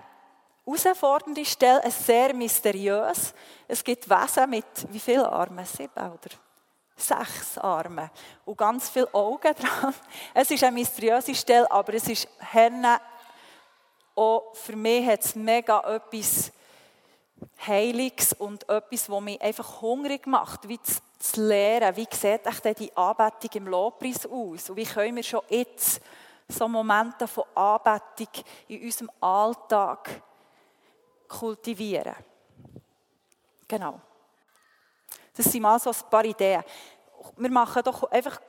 herausfordernde 0.76 1.44
Stelle, 1.44 1.90
sehr 1.90 2.34
mysteriös. 2.34 3.32
Es 3.66 3.82
gibt 3.82 4.08
Wesen 4.08 4.50
mit 4.50 4.66
wie 4.90 5.00
viele 5.00 5.30
Arme? 5.30 5.64
Sieben 5.64 5.90
oder 5.96 6.30
sechs 6.96 7.56
Arme 7.58 8.10
und 8.44 8.58
ganz 8.58 8.90
viele 8.90 9.12
Augen 9.14 9.54
dran. 9.54 9.94
Es 10.34 10.50
ist 10.50 10.64
eine 10.64 10.72
mysteriöse 10.72 11.34
Stelle, 11.34 11.70
aber 11.70 11.94
es 11.94 12.08
ist 12.08 12.28
Herne. 12.38 13.00
Auch 14.14 14.54
für 14.54 14.74
mich 14.74 15.06
hat 15.06 15.24
es 15.24 15.36
mega 15.36 15.80
etwas 15.80 16.50
Heiliges 17.66 18.32
und 18.32 18.68
etwas, 18.68 19.08
was 19.08 19.20
mich 19.20 19.40
einfach 19.40 19.80
hungrig 19.80 20.26
macht, 20.26 20.68
wie 20.68 20.82
zu, 20.82 21.00
zu 21.20 21.46
lernen, 21.46 21.94
wie 21.96 22.08
sieht 22.10 22.40
die 22.78 22.96
Anbetung 22.96 23.50
im 23.54 23.68
Lobpreis 23.68 24.26
aus 24.26 24.70
und 24.70 24.76
wie 24.76 24.84
können 24.84 25.16
wir 25.16 25.22
schon 25.22 25.42
jetzt 25.48 26.00
so 26.48 26.66
Momente 26.66 27.28
von 27.28 27.44
Anbetung 27.54 28.44
in 28.66 28.82
unserem 28.82 29.10
Alltag 29.20 30.22
kultivieren. 31.28 32.14
Genau. 33.66 34.00
Das 35.36 35.46
sind 35.46 35.62
mal 35.62 35.78
so 35.78 35.90
ein 35.90 36.10
paar 36.10 36.24
Ideen. 36.24 36.64
Wir 37.36 37.50
machen 37.50 37.82
doch 37.84 38.02
einfach 38.10 38.40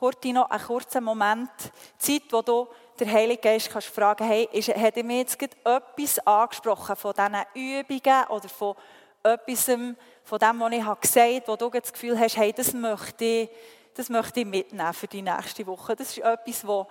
heute 0.00 0.32
noch 0.32 0.50
einen 0.50 0.62
kurzen 0.62 1.02
Moment 1.02 1.50
Zeit, 1.96 2.24
wo 2.30 2.42
du 2.42 2.68
der 2.98 3.10
Heilige 3.10 3.40
Geist 3.40 3.70
kannst 3.70 3.88
fragen, 3.88 4.26
hey, 4.26 4.48
ist, 4.52 4.68
hat 4.68 4.96
er 4.96 5.04
mir 5.04 5.18
jetzt 5.18 5.40
etwas 5.40 6.18
angesprochen 6.26 6.96
von 6.96 7.14
diesen 7.14 7.44
Übungen 7.54 8.26
oder 8.28 8.48
von 8.48 8.74
etwas, 9.22 9.64
von 9.64 10.38
dem, 10.38 10.60
was 10.60 10.72
ich 10.72 11.00
gesagt 11.00 11.48
habe, 11.48 11.48
wo 11.48 11.56
du 11.56 11.70
das 11.70 11.92
Gefühl 11.92 12.18
hast, 12.18 12.36
hey, 12.36 12.52
das 12.52 12.72
möchte 12.74 13.24
ich, 13.24 13.50
das 13.94 14.08
möchte 14.10 14.40
ich 14.40 14.46
mitnehmen 14.46 14.92
für 14.92 15.06
die 15.06 15.22
nächste 15.22 15.66
Woche. 15.66 15.96
Das 15.96 16.10
ist 16.10 16.18
etwas, 16.18 16.66
wo, 16.66 16.86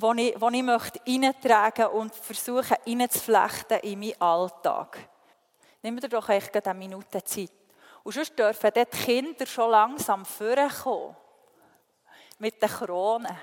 wo 0.00 0.12
ich, 0.12 0.40
wo 0.40 0.48
ich 0.48 0.62
möchte 0.62 1.00
reintragen 1.06 1.86
und 1.88 2.14
versuchen, 2.14 2.76
reinzuflechten 2.86 3.80
in 3.80 3.98
meinen 3.98 4.20
Alltag. 4.20 4.98
Nehmen 5.82 6.00
wir 6.02 6.08
doch 6.08 6.28
echt 6.28 6.54
eine 6.66 6.78
Minute 6.78 7.22
Zeit. 7.24 7.52
Und 8.02 8.12
sonst 8.12 8.38
dürfen 8.38 8.70
dort 8.74 8.92
die 8.92 8.98
Kinder 8.98 9.46
schon 9.46 9.70
langsam 9.70 10.24
vorkommen. 10.24 11.16
Mit 12.38 12.62
den 12.62 12.68
Kronen. 12.68 13.36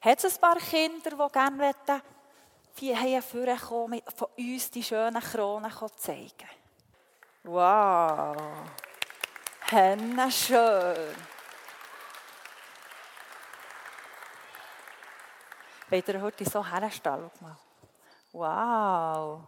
Hat 0.00 0.24
es 0.24 0.34
ein 0.34 0.40
paar 0.40 0.56
Kinder, 0.56 1.10
die 1.10 1.32
gerne 1.32 1.58
wollen, 1.58 2.02
die 2.80 3.20
vorkommen, 3.20 4.02
von 4.14 4.28
uns 4.36 4.70
die 4.70 4.82
schönen 4.82 5.20
Kronen 5.20 5.72
zeigen? 5.96 6.48
Wow! 7.42 8.36
Henne 9.70 10.30
schön! 10.30 11.37
Wollt 15.90 16.08
ihr 16.08 16.20
heute 16.20 16.44
so 16.44 16.64
herstellen? 16.64 17.30
Wow. 18.32 19.40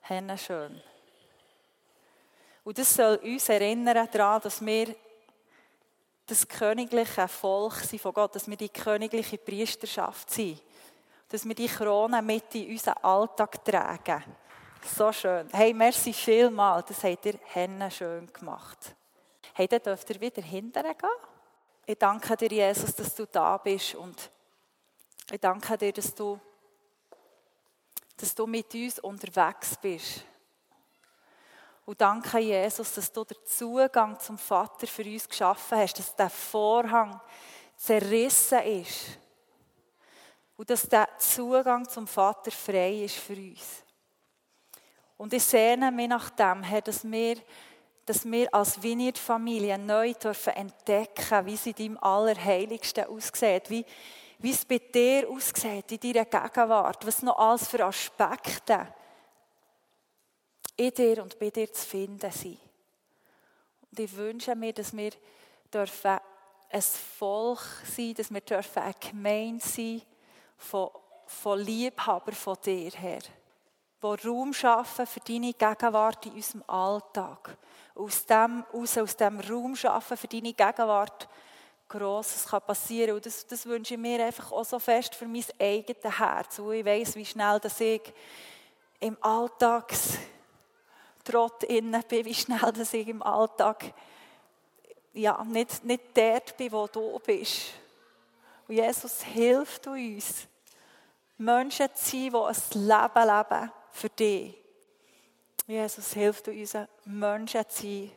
Henne 0.00 0.38
schön. 0.38 0.80
Und 2.64 2.78
das 2.78 2.94
soll 2.94 3.16
uns 3.16 3.48
erinnern 3.50 4.08
daran, 4.10 4.40
dass 4.40 4.64
wir 4.64 4.96
das 6.26 6.48
königliche 6.48 7.28
Volk 7.28 7.74
sind 7.74 8.00
von 8.00 8.14
Gott, 8.14 8.34
dass 8.34 8.48
wir 8.48 8.56
die 8.56 8.70
königliche 8.70 9.36
Priesterschaft 9.36 10.30
sind. 10.30 10.62
Dass 11.28 11.44
wir 11.44 11.54
die 11.54 11.68
Krone 11.68 12.22
mit 12.22 12.54
in 12.54 12.70
unseren 12.70 12.96
Alltag 13.02 13.62
tragen. 13.62 14.24
So 14.96 15.12
schön. 15.12 15.48
Hey, 15.52 15.74
merci 15.74 16.14
vielmal. 16.14 16.82
Das 16.88 17.04
habt 17.04 17.26
ihr 17.26 17.38
Henne 17.52 17.90
schön 17.90 18.32
gemacht. 18.32 18.94
Hey, 19.52 19.68
dann 19.68 19.82
dürft 19.82 20.08
ihr 20.08 20.20
wieder 20.20 20.42
hinterher 20.42 20.94
gehen. 20.94 21.10
Ich 21.84 21.98
danke 21.98 22.34
dir, 22.34 22.48
Jesus, 22.48 22.94
dass 22.94 23.14
du 23.14 23.26
da 23.26 23.58
bist 23.58 23.94
und 23.94 24.30
ich 25.30 25.40
danke 25.40 25.78
dir, 25.78 25.92
dass 25.92 26.14
du, 26.14 26.38
dass 28.16 28.34
du 28.34 28.46
mit 28.46 28.72
uns 28.74 28.98
unterwegs 28.98 29.76
bist. 29.80 30.24
Und 31.86 32.00
danke, 32.00 32.38
Jesus, 32.38 32.92
dass 32.92 33.12
du 33.12 33.24
den 33.24 33.36
Zugang 33.44 34.18
zum 34.18 34.38
Vater 34.38 34.86
für 34.86 35.04
uns 35.04 35.28
geschaffen 35.28 35.78
hast, 35.78 35.98
dass 35.98 36.16
der 36.16 36.30
Vorhang 36.30 37.20
zerrissen 37.76 38.60
ist. 38.60 39.18
Und 40.56 40.70
dass 40.70 40.88
der 40.88 41.08
Zugang 41.18 41.88
zum 41.88 42.06
Vater 42.06 42.50
frei 42.50 43.04
ist 43.04 43.16
für 43.16 43.34
uns. 43.34 43.82
Und 45.16 45.32
ich 45.32 45.44
sehne 45.44 45.90
mich 45.90 46.08
nach 46.08 46.30
dem, 46.30 46.62
Herr, 46.62 46.80
dass 46.80 47.04
wir, 47.04 47.36
dass 48.06 48.24
wir 48.24 48.52
als 48.54 48.82
Vineyard-Familie 48.82 49.78
neu 49.78 50.14
dürfen 50.14 50.54
entdecken, 50.54 51.46
wie 51.46 51.56
sie 51.56 51.74
deinem 51.74 51.98
Allerheiligsten 51.98 53.06
aussieht, 53.06 53.68
wie, 53.68 53.84
wie 54.38 54.50
es 54.50 54.64
bei 54.64 54.78
dir 54.78 55.28
aussieht, 55.28 55.92
in 55.92 56.00
deiner 56.00 56.24
Gegenwart, 56.24 57.06
was 57.06 57.22
noch 57.22 57.38
alles 57.38 57.68
für 57.68 57.84
Aspekte 57.84 58.94
in 60.76 60.92
dir 60.92 61.22
und 61.22 61.38
bei 61.38 61.50
dir 61.50 61.72
zu 61.72 61.86
finden 61.86 62.30
sind. 62.30 62.58
Und 63.90 64.00
ich 64.00 64.16
wünsche 64.16 64.54
mir, 64.54 64.72
dass 64.72 64.96
wir 64.96 65.12
dürfen 65.72 66.18
ein 66.70 66.82
Volk 66.82 67.60
sein, 67.84 68.14
dass 68.14 68.32
wir 68.32 68.40
dürfen 68.40 68.82
eine 68.82 68.94
Gemeinde 68.94 69.64
sein 69.64 70.02
von, 70.56 70.90
von 71.26 71.60
Liebhaber 71.60 72.32
von 72.32 72.56
dir 72.64 72.90
her, 72.90 73.20
die 74.02 74.26
Raum 74.28 74.52
schaffen 74.52 75.06
für 75.06 75.20
deine 75.20 75.52
Gegenwart 75.52 76.26
in 76.26 76.32
unserem 76.32 76.64
Alltag. 76.66 77.56
Aus 77.94 78.26
dem, 78.26 78.64
aus, 78.72 78.98
aus 78.98 79.16
dem 79.16 79.40
Raum 79.40 79.76
schaffen 79.76 80.16
für 80.16 80.28
deine 80.28 80.52
Gegenwart 80.52 81.28
Grosses 81.88 82.46
kann 82.46 82.62
passieren. 82.62 83.16
Und 83.16 83.26
das, 83.26 83.46
das 83.46 83.66
wünsche 83.66 83.94
ich 83.94 84.00
mir 84.00 84.24
einfach 84.24 84.50
auch 84.52 84.64
so 84.64 84.78
fest 84.78 85.14
für 85.14 85.26
mein 85.26 85.44
eigenes 85.58 86.18
Herz. 86.18 86.58
Und 86.58 86.72
ich 86.72 86.84
weiss, 86.84 87.14
wie 87.16 87.24
schnell 87.26 87.60
dass 87.60 87.80
ich 87.80 88.02
im 89.00 89.16
Alltagstrott 89.20 90.18
innen 91.68 92.02
bin, 92.08 92.24
wie 92.24 92.34
schnell 92.34 92.72
dass 92.72 92.94
ich 92.94 93.06
im 93.08 93.22
Alltag 93.22 93.92
ja, 95.12 95.44
nicht, 95.44 95.84
nicht 95.84 96.02
dort 96.14 96.56
bin, 96.56 96.72
wo 96.72 96.86
du 96.86 97.18
bist. 97.20 97.66
Und 98.66 98.74
Jesus 98.74 99.22
hilft 99.22 99.86
uns, 99.86 100.46
Menschen 101.36 101.88
zu 101.94 102.10
sein, 102.10 102.30
die 102.30 102.36
ein 102.36 102.56
Leben 102.88 103.28
leben 103.28 103.72
für 103.90 104.08
dich. 104.08 104.54
Jesus 105.66 106.12
hilft 106.12 106.48
uns, 106.48 106.76
Menschen 107.04 107.68
zu 107.68 107.82
sein, 107.82 108.10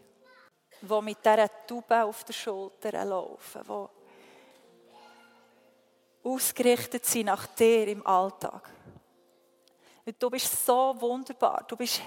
die 0.81 1.01
mit 1.01 1.23
dieser 1.23 1.49
Taube 1.65 2.03
auf 2.03 2.23
der 2.23 2.33
Schulter 2.33 3.05
laufen, 3.05 3.61
die 3.67 3.87
ausgerichtet 6.27 7.05
sind 7.05 7.25
nach 7.27 7.47
dir 7.47 7.87
im 7.87 8.05
Alltag. 8.05 8.69
Und 10.05 10.21
du 10.21 10.29
bist 10.29 10.65
so 10.65 10.95
wunderbar, 10.99 11.65
du 11.67 11.75
bist 11.75 12.01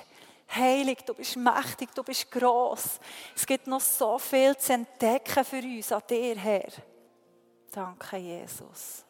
heilig, 0.55 0.99
du 1.05 1.15
bist 1.15 1.37
mächtig, 1.37 1.95
du 1.95 2.03
bist 2.03 2.31
gross. 2.31 2.99
Es 3.37 3.47
gibt 3.47 3.67
noch 3.67 3.81
so 3.81 4.19
viel 4.19 4.57
zu 4.57 4.73
entdecken 4.73 5.45
für 5.45 5.59
uns 5.59 5.93
an 5.93 6.03
dir, 6.09 6.37
Herr. 6.37 6.71
Danke, 7.71 8.17
Jesus. 8.17 9.05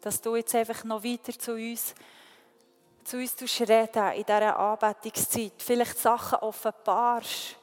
Dass 0.00 0.20
du 0.20 0.36
jetzt 0.36 0.54
einfach 0.54 0.84
noch 0.84 1.04
weiter 1.04 1.38
zu 1.38 1.52
uns, 1.52 1.94
zu 3.04 3.16
uns 3.18 3.60
reden 3.60 4.12
in 4.12 4.24
dieser 4.24 4.58
Anbetungszeit. 4.58 5.52
Vielleicht 5.58 5.98
Sachen 5.98 6.38
offenbarst 6.38 7.56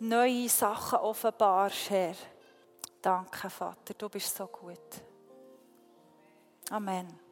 neue 0.00 0.48
Sachen 0.48 0.98
offenbarst, 0.98 1.90
Herr. 1.90 2.14
Danke, 3.02 3.50
Vater, 3.50 3.94
du 3.94 4.08
bist 4.08 4.34
so 4.34 4.46
gut. 4.46 4.78
Amen. 6.70 7.23